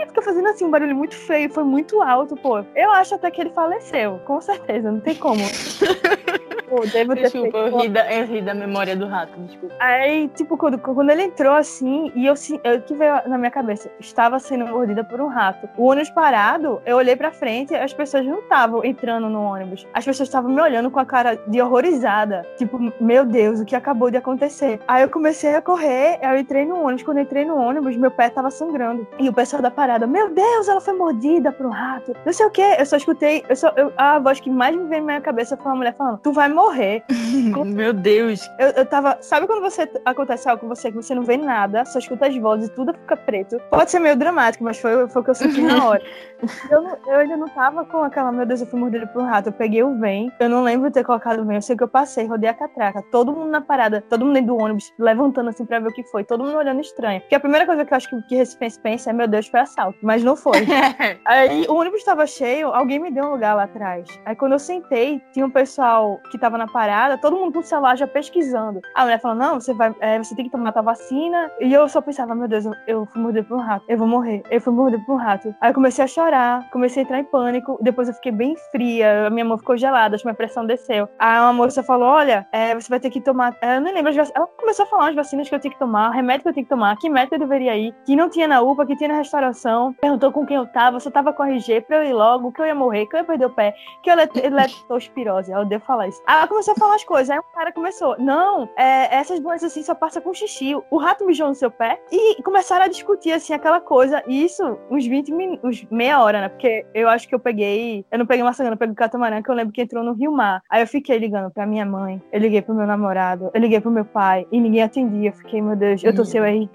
E 0.00 0.06
fica 0.06 0.22
fazendo 0.22 0.48
assim 0.48 0.64
um 0.64 0.70
barulho 0.70 0.96
muito 0.96 1.14
feio, 1.14 1.50
foi 1.50 1.64
muito 1.64 2.00
alto, 2.00 2.34
pô. 2.36 2.64
Eu 2.74 2.90
acho 2.92 3.14
até 3.14 3.30
que 3.30 3.40
ele 3.40 3.50
faleceu, 3.50 4.18
com 4.24 4.40
certeza, 4.40 4.90
não 4.90 5.00
tem 5.00 5.14
como. 5.14 5.40
Pô, 6.70 6.86
devo 6.86 7.16
desculpa, 7.16 7.58
eu 7.58 7.78
ri, 7.78 7.88
da, 7.88 8.12
eu 8.12 8.24
ri 8.26 8.40
da 8.40 8.54
memória 8.54 8.94
do 8.94 9.04
rato, 9.04 9.36
desculpa. 9.40 9.74
Aí, 9.80 10.28
tipo, 10.28 10.56
quando, 10.56 10.78
quando 10.78 11.10
ele 11.10 11.24
entrou 11.24 11.52
assim, 11.54 12.12
e 12.14 12.26
eu, 12.26 12.34
eu 12.62 12.80
que 12.80 12.94
veio 12.94 13.20
na 13.26 13.36
minha 13.36 13.50
cabeça, 13.50 13.90
estava 13.98 14.38
sendo 14.38 14.68
mordida 14.68 15.02
por 15.02 15.20
um 15.20 15.26
rato. 15.26 15.68
O 15.76 15.86
ônibus 15.86 16.10
parado, 16.10 16.80
eu 16.86 16.96
olhei 16.96 17.16
pra 17.16 17.32
frente, 17.32 17.74
as 17.74 17.92
pessoas 17.92 18.24
não 18.24 18.38
estavam 18.38 18.84
entrando 18.84 19.28
no 19.28 19.42
ônibus. 19.42 19.84
As 19.92 20.04
pessoas 20.04 20.28
estavam 20.28 20.48
me 20.48 20.62
olhando 20.62 20.92
com 20.92 21.00
a 21.00 21.04
cara 21.04 21.34
de 21.34 21.60
horrorizada. 21.60 22.46
Tipo, 22.56 22.78
meu 23.00 23.24
Deus, 23.24 23.58
o 23.58 23.64
que 23.64 23.74
acabou 23.74 24.08
de 24.08 24.18
acontecer? 24.18 24.78
Aí 24.86 25.02
eu 25.02 25.10
comecei 25.10 25.56
a 25.56 25.60
correr, 25.60 26.20
eu 26.22 26.38
entrei 26.38 26.64
no 26.64 26.84
ônibus. 26.84 27.02
Quando 27.02 27.16
eu 27.16 27.24
entrei 27.24 27.44
no 27.44 27.56
ônibus, 27.56 27.96
meu 27.96 28.12
pé 28.12 28.30
tava 28.30 28.48
sangrando. 28.48 29.08
E 29.18 29.28
o 29.28 29.32
pessoal 29.32 29.60
da 29.60 29.72
parada, 29.72 29.89
meu 29.98 30.32
Deus, 30.32 30.68
ela 30.68 30.80
foi 30.80 30.94
mordida 30.94 31.52
por 31.52 31.66
um 31.66 31.70
rato. 31.70 32.14
Não 32.24 32.32
sei 32.32 32.46
o 32.46 32.50
que. 32.50 32.62
Eu 32.62 32.86
só 32.86 32.96
escutei, 32.96 33.44
eu 33.48 33.56
só, 33.56 33.72
eu, 33.76 33.92
a 33.96 34.18
voz 34.18 34.40
que 34.40 34.50
mais 34.50 34.74
me 34.76 34.84
veio 34.86 35.02
na 35.02 35.06
minha 35.06 35.20
cabeça 35.20 35.56
foi 35.56 35.66
uma 35.66 35.76
mulher 35.76 35.96
falando: 35.96 36.18
Tu 36.18 36.32
vai 36.32 36.48
morrer. 36.48 37.02
Meu 37.64 37.92
Deus. 37.92 38.48
Eu, 38.58 38.68
eu 38.68 38.86
tava. 38.86 39.18
Sabe 39.20 39.46
quando 39.46 39.60
você 39.60 39.88
acontece 40.04 40.48
algo 40.48 40.60
com 40.60 40.68
você 40.68 40.90
que 40.90 40.96
você 40.96 41.14
não 41.14 41.22
vê 41.22 41.36
nada, 41.36 41.84
só 41.84 41.98
escuta 41.98 42.26
as 42.26 42.36
vozes 42.36 42.68
e 42.68 42.72
tudo 42.72 42.92
fica 42.92 43.16
preto? 43.16 43.58
Pode 43.70 43.90
ser 43.90 43.98
meio 43.98 44.16
dramático, 44.16 44.64
mas 44.64 44.78
foi, 44.78 45.08
foi 45.08 45.22
o 45.22 45.24
que 45.24 45.30
eu 45.30 45.34
senti 45.34 45.60
na 45.60 45.84
hora. 45.84 46.02
eu, 46.70 46.86
eu 47.06 47.18
ainda 47.18 47.36
não 47.36 47.48
tava 47.48 47.84
com 47.84 48.02
aquela, 48.02 48.32
meu 48.32 48.46
Deus, 48.46 48.60
eu 48.60 48.66
fui 48.66 48.78
mordida 48.78 49.06
por 49.06 49.22
um 49.22 49.26
rato. 49.26 49.48
Eu 49.48 49.52
peguei 49.52 49.82
o 49.82 49.98
vem. 49.98 50.32
Eu 50.38 50.48
não 50.48 50.62
lembro 50.62 50.88
de 50.88 50.94
ter 50.94 51.04
colocado 51.04 51.40
o 51.40 51.44
vem. 51.44 51.56
Eu 51.56 51.62
sei 51.62 51.76
que 51.76 51.82
eu 51.82 51.88
passei, 51.88 52.26
rodei 52.26 52.48
a 52.48 52.54
catraca. 52.54 53.02
Todo 53.10 53.32
mundo 53.32 53.50
na 53.50 53.60
parada, 53.60 54.02
todo 54.08 54.24
mundo 54.24 54.34
dentro 54.34 54.54
do 54.54 54.62
ônibus, 54.62 54.92
levantando 54.98 55.50
assim 55.50 55.64
pra 55.64 55.78
ver 55.78 55.88
o 55.88 55.92
que 55.92 56.04
foi. 56.04 56.24
Todo 56.24 56.44
mundo 56.44 56.56
olhando 56.56 56.80
estranho. 56.80 57.20
Porque 57.20 57.34
a 57.34 57.40
primeira 57.40 57.66
coisa 57.66 57.84
que 57.84 57.92
eu 57.92 57.96
acho 57.96 58.08
que, 58.08 58.22
que 58.22 58.36
Recife 58.36 58.80
pensa 58.82 59.10
é, 59.10 59.12
meu 59.12 59.26
Deus, 59.26 59.46
foi 59.46 59.60
assalto. 59.60 59.79
Mas 60.02 60.22
não 60.22 60.36
foi. 60.36 60.58
Aí 61.24 61.66
o 61.68 61.74
ônibus 61.74 62.04
tava 62.04 62.26
cheio, 62.26 62.68
alguém 62.68 62.98
me 62.98 63.10
deu 63.10 63.24
um 63.24 63.32
lugar 63.32 63.54
lá 63.54 63.64
atrás. 63.64 64.06
Aí 64.24 64.34
quando 64.36 64.52
eu 64.52 64.58
sentei, 64.58 65.20
tinha 65.32 65.44
um 65.44 65.50
pessoal 65.50 66.20
que 66.30 66.38
tava 66.38 66.58
na 66.58 66.66
parada 66.66 67.18
todo 67.18 67.36
mundo 67.36 67.52
com 67.52 67.60
o 67.60 67.62
celular 67.62 67.96
já 67.96 68.06
pesquisando. 68.06 68.80
A 68.94 69.02
mulher 69.02 69.20
falou: 69.20 69.36
não, 69.36 69.60
você 69.60 69.72
vai, 69.74 69.94
é, 70.00 70.18
você 70.18 70.34
tem 70.34 70.44
que 70.44 70.50
tomar 70.50 70.76
a 70.76 70.82
vacina. 70.82 71.50
E 71.60 71.72
eu 71.72 71.88
só 71.88 72.00
pensava, 72.00 72.34
meu 72.34 72.48
Deus, 72.48 72.64
eu, 72.64 72.74
eu 72.86 73.06
fui 73.06 73.20
morder 73.22 73.44
por 73.44 73.56
um 73.58 73.60
rato, 73.60 73.84
eu 73.88 73.98
vou 73.98 74.06
morrer, 74.06 74.42
eu 74.50 74.60
fui 74.60 74.72
morder 74.72 75.04
por 75.04 75.14
um 75.14 75.18
rato. 75.18 75.54
Aí 75.60 75.70
eu 75.70 75.74
comecei 75.74 76.04
a 76.04 76.08
chorar, 76.08 76.68
comecei 76.70 77.02
a 77.02 77.04
entrar 77.04 77.20
em 77.20 77.24
pânico. 77.24 77.78
Depois 77.80 78.08
eu 78.08 78.14
fiquei 78.14 78.32
bem 78.32 78.56
fria, 78.70 79.26
a 79.26 79.30
minha 79.30 79.44
mão 79.44 79.58
ficou 79.58 79.76
gelada, 79.76 80.14
acho 80.14 80.22
que 80.22 80.28
minha 80.28 80.34
pressão 80.34 80.66
desceu. 80.66 81.08
Aí 81.18 81.38
uma 81.38 81.52
moça 81.52 81.82
falou: 81.82 82.08
olha, 82.08 82.46
é, 82.52 82.74
você 82.74 82.88
vai 82.88 83.00
ter 83.00 83.10
que 83.10 83.20
tomar. 83.20 83.56
Eu 83.62 83.80
nem 83.80 83.94
lembro 83.94 84.10
as 84.10 84.16
vacinas. 84.16 84.36
Ela 84.36 84.46
começou 84.46 84.84
a 84.84 84.88
falar 84.88 85.08
as 85.10 85.14
vacinas 85.14 85.48
que 85.48 85.54
eu 85.54 85.60
tinha 85.60 85.72
que 85.72 85.78
tomar, 85.78 86.10
remédio 86.10 86.42
que 86.42 86.48
eu 86.48 86.52
tinha 86.52 86.64
que 86.64 86.70
tomar, 86.70 86.96
que 86.96 87.08
médico 87.08 87.34
eu 87.34 87.38
deveria 87.38 87.76
ir, 87.76 87.94
que 88.04 88.16
não 88.16 88.28
tinha 88.28 88.48
na 88.48 88.60
UPA, 88.60 88.86
que 88.86 88.96
tinha 88.96 89.08
na 89.08 89.16
restauração. 89.16 89.69
Perguntou 90.00 90.32
com 90.32 90.46
quem 90.46 90.56
eu 90.56 90.66
tava, 90.66 91.00
se 91.00 91.08
eu 91.08 91.12
tava 91.12 91.32
com 91.32 91.44
RG 91.44 91.82
pra 91.82 91.98
eu 91.98 92.04
ir 92.04 92.12
logo, 92.12 92.52
que 92.52 92.60
eu 92.60 92.66
ia 92.66 92.74
morrer, 92.74 93.06
que 93.06 93.16
eu 93.16 93.20
ia 93.20 93.24
perder 93.24 93.46
o 93.46 93.50
pé, 93.50 93.74
que 94.02 94.10
eu 94.10 94.16
ia 94.16 94.50
leptospirose. 94.50 95.50
Eu 95.50 95.60
odeio 95.60 95.80
falar 95.80 96.08
isso. 96.08 96.22
Aí 96.26 96.36
ela 96.36 96.46
começou 96.46 96.72
a 96.72 96.76
falar 96.76 96.94
as 96.94 97.04
coisas. 97.04 97.30
Aí 97.30 97.38
o 97.38 97.42
cara 97.54 97.72
começou, 97.72 98.16
não, 98.18 98.68
é, 98.76 99.14
essas 99.14 99.40
doenças 99.40 99.72
assim 99.72 99.82
só 99.82 99.94
passa 99.94 100.20
com 100.20 100.32
xixi. 100.32 100.74
O 100.90 100.98
rato 100.98 101.26
mijou 101.26 101.48
no 101.48 101.54
seu 101.54 101.70
pé. 101.70 102.00
E 102.10 102.42
começaram 102.42 102.84
a 102.84 102.88
discutir 102.88 103.32
assim 103.32 103.52
aquela 103.52 103.80
coisa. 103.80 104.22
E 104.26 104.44
isso, 104.44 104.78
uns 104.90 105.06
20 105.06 105.32
minutos, 105.32 105.86
meia 105.90 106.22
hora, 106.22 106.40
né? 106.42 106.48
Porque 106.48 106.84
eu 106.94 107.08
acho 107.08 107.28
que 107.28 107.34
eu 107.34 107.40
peguei. 107.40 108.04
Eu 108.10 108.18
não 108.18 108.26
peguei 108.26 108.44
maçã, 108.44 108.64
eu 108.64 108.76
peguei 108.76 108.94
catamarã, 108.94 109.42
que 109.42 109.50
eu 109.50 109.54
lembro 109.54 109.72
que 109.72 109.82
entrou 109.82 110.04
no 110.04 110.12
Rio 110.12 110.32
Mar. 110.32 110.62
Aí 110.68 110.82
eu 110.82 110.86
fiquei 110.86 111.18
ligando 111.18 111.50
pra 111.50 111.66
minha 111.66 111.86
mãe, 111.86 112.22
eu 112.32 112.40
liguei 112.40 112.62
pro 112.62 112.74
meu 112.74 112.86
namorado, 112.86 113.50
eu 113.52 113.60
liguei 113.60 113.80
pro 113.80 113.90
meu 113.90 114.04
pai, 114.04 114.46
e 114.52 114.60
ninguém 114.60 114.82
atendia. 114.82 115.30
Eu 115.30 115.34
fiquei, 115.34 115.60
meu 115.60 115.76
Deus, 115.76 116.02
eu 116.04 116.14
tô 116.14 116.24
sem 116.24 116.40
o 116.40 116.44
RG 116.44 116.68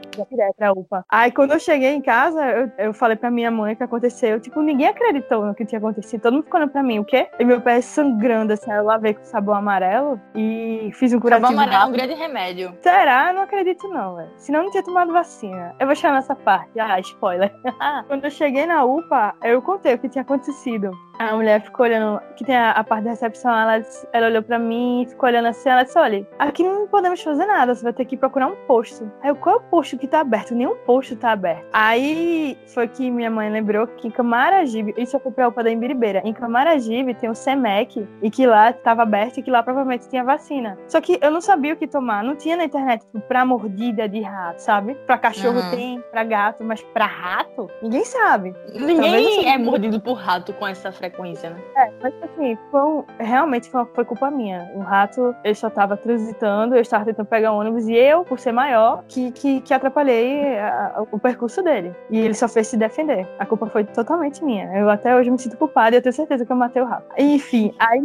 pra 0.57 0.71
UPA. 0.71 1.05
Aí 1.09 1.31
quando 1.31 1.51
eu 1.51 1.59
cheguei 1.59 1.89
em 1.89 2.01
casa, 2.01 2.43
eu, 2.45 2.71
eu 2.77 2.93
falei 2.93 3.15
pra 3.15 3.31
minha 3.31 3.51
mãe 3.51 3.73
o 3.73 3.77
que 3.77 3.83
aconteceu. 3.83 4.39
Tipo, 4.39 4.61
ninguém 4.61 4.87
acreditou 4.87 5.45
no 5.45 5.55
que 5.55 5.65
tinha 5.65 5.79
acontecido. 5.79 6.21
Todo 6.21 6.33
mundo 6.33 6.43
ficou 6.43 6.59
olhando 6.59 6.71
pra 6.71 6.83
mim, 6.83 6.99
o 6.99 7.05
quê? 7.05 7.27
E 7.39 7.45
meu 7.45 7.61
pé 7.61 7.81
sangrando, 7.81 8.53
assim, 8.53 8.71
eu 8.71 8.83
lavei 8.83 9.13
com 9.13 9.23
sabão 9.23 9.55
amarelo 9.55 10.19
e 10.33 10.91
fiz 10.93 11.13
um 11.13 11.19
curativo 11.19 11.47
Sabão 11.47 11.63
amarelo 11.63 11.83
é 11.83 11.85
um 11.87 11.91
grande 11.91 12.13
remédio. 12.13 12.75
Será? 12.81 13.29
Eu 13.29 13.35
não 13.35 13.41
acredito 13.43 13.87
não, 13.87 14.15
velho. 14.15 14.31
Senão 14.37 14.59
eu 14.59 14.63
não 14.65 14.71
tinha 14.71 14.83
tomado 14.83 15.11
vacina. 15.11 15.75
Eu 15.79 15.87
vou 15.87 15.95
chegar 15.95 16.13
nessa 16.13 16.35
parte. 16.35 16.79
Ah, 16.79 16.99
spoiler. 16.99 17.53
Quando 18.07 18.25
eu 18.25 18.31
cheguei 18.31 18.65
na 18.65 18.83
UPA, 18.83 19.35
eu 19.43 19.61
contei 19.61 19.93
o 19.93 19.99
que 19.99 20.09
tinha 20.09 20.21
acontecido. 20.21 20.91
A 21.17 21.33
mulher 21.33 21.61
ficou 21.61 21.85
olhando, 21.85 22.21
que 22.35 22.43
tem 22.43 22.55
a, 22.55 22.71
a 22.71 22.83
parte 22.83 23.05
da 23.05 23.11
recepção, 23.11 23.51
ela, 23.51 23.81
ela 24.11 24.27
olhou 24.27 24.43
pra 24.43 24.59
mim, 24.59 25.05
ficou 25.07 25.29
olhando 25.29 25.47
assim, 25.47 25.69
ela 25.69 25.83
disse, 25.83 25.97
olha, 25.97 26.27
aqui 26.37 26.61
não 26.61 26.87
podemos 26.87 27.21
fazer 27.21 27.45
nada, 27.45 27.73
você 27.73 27.83
vai 27.83 27.93
ter 27.93 28.05
que 28.05 28.17
procurar 28.17 28.47
um 28.47 28.55
posto. 28.67 29.09
Aí 29.21 29.29
eu, 29.29 29.35
qual 29.35 29.55
é 29.55 29.57
o 29.59 29.61
posto 29.61 29.97
que 29.97 30.07
tá 30.07 30.19
aberto? 30.19 30.53
Nenhum 30.53 30.75
posto 30.85 31.15
tá 31.15 31.31
aberto. 31.31 31.65
Aí 31.71 32.57
foi 32.67 32.87
que 32.87 33.09
minha 33.09 33.29
mãe 33.29 33.49
lembrou 33.49 33.87
que 33.87 34.07
em 34.07 34.11
Camaragibe, 34.11 34.93
isso 34.97 35.15
eu 35.15 35.19
fui 35.19 35.31
pra 35.31 35.47
UPA 35.47 35.63
da 35.63 35.71
Imbiribeira, 35.71 36.21
em 36.25 36.33
Camaragibe 36.33 37.13
tem 37.13 37.29
o 37.29 37.35
SEMEC, 37.35 38.07
e 38.21 38.29
que 38.29 38.45
lá 38.45 38.73
tava 38.73 39.03
aberto 39.03 39.37
e 39.37 39.43
que 39.43 39.51
lá 39.51 39.61
provavelmente 39.63 40.09
tinha 40.09 40.23
vacina. 40.23 40.77
Só 40.87 40.99
que 40.99 41.17
eu 41.21 41.31
não 41.31 41.41
sabia 41.41 41.73
o 41.73 41.77
que 41.77 41.87
tomar, 41.87 42.23
não 42.23 42.35
tinha 42.35 42.57
na 42.57 42.65
internet 42.65 43.01
tipo, 43.01 43.21
pra 43.21 43.45
mordida 43.45 44.07
de 44.07 44.21
rato, 44.21 44.59
sabe? 44.59 44.95
Pra 45.05 45.17
cachorro 45.17 45.59
uhum. 45.59 45.71
tem, 45.71 46.03
pra 46.11 46.23
gato, 46.23 46.63
mas 46.63 46.81
pra 46.81 47.05
rato, 47.05 47.69
ninguém 47.81 48.03
sabe. 48.03 48.55
Ninguém 48.73 49.49
é 49.49 49.57
mordido 49.57 49.99
por 49.99 50.13
rato 50.13 50.53
com 50.53 50.67
essa 50.67 50.91
frequência 50.91 51.35
né? 51.49 51.61
É, 51.75 51.91
mas 52.01 52.13
assim, 52.23 52.57
foi 52.71 52.81
um, 52.81 53.03
realmente 53.19 53.69
foi, 53.69 53.85
foi, 53.93 54.05
culpa 54.05 54.29
minha. 54.31 54.71
O 54.75 54.79
rato, 54.79 55.35
ele 55.43 55.55
só 55.55 55.69
tava 55.69 55.97
transitando, 55.97 56.75
eu 56.75 56.81
estava 56.81 57.05
tentando 57.05 57.25
pegar 57.25 57.51
o 57.51 57.59
ônibus 57.59 57.87
e 57.87 57.95
eu, 57.95 58.23
por 58.23 58.39
ser 58.39 58.51
maior, 58.51 59.03
que, 59.07 59.31
que, 59.31 59.61
que 59.61 59.73
atrapalhei 59.73 60.57
a, 60.57 60.93
a, 60.95 61.01
o 61.11 61.19
percurso 61.19 61.61
dele. 61.61 61.93
E 62.09 62.19
ele 62.19 62.33
só 62.33 62.47
fez 62.55 62.67
se 62.67 62.77
defender. 62.77 63.27
A 63.37 63.45
culpa 63.45 63.67
foi 63.67 63.83
totalmente 63.83 64.43
minha. 64.43 64.65
Eu 64.75 64.89
até 64.89 65.15
hoje 65.15 65.29
me 65.29 65.37
sinto 65.37 65.57
culpada 65.57 65.95
e 65.95 65.99
eu 65.99 66.01
tenho 66.01 66.13
certeza 66.13 66.45
que 66.45 66.51
eu 66.51 66.55
matei 66.55 66.81
o 66.81 66.85
rato. 66.85 67.05
Enfim, 67.17 67.75
aí 67.77 68.01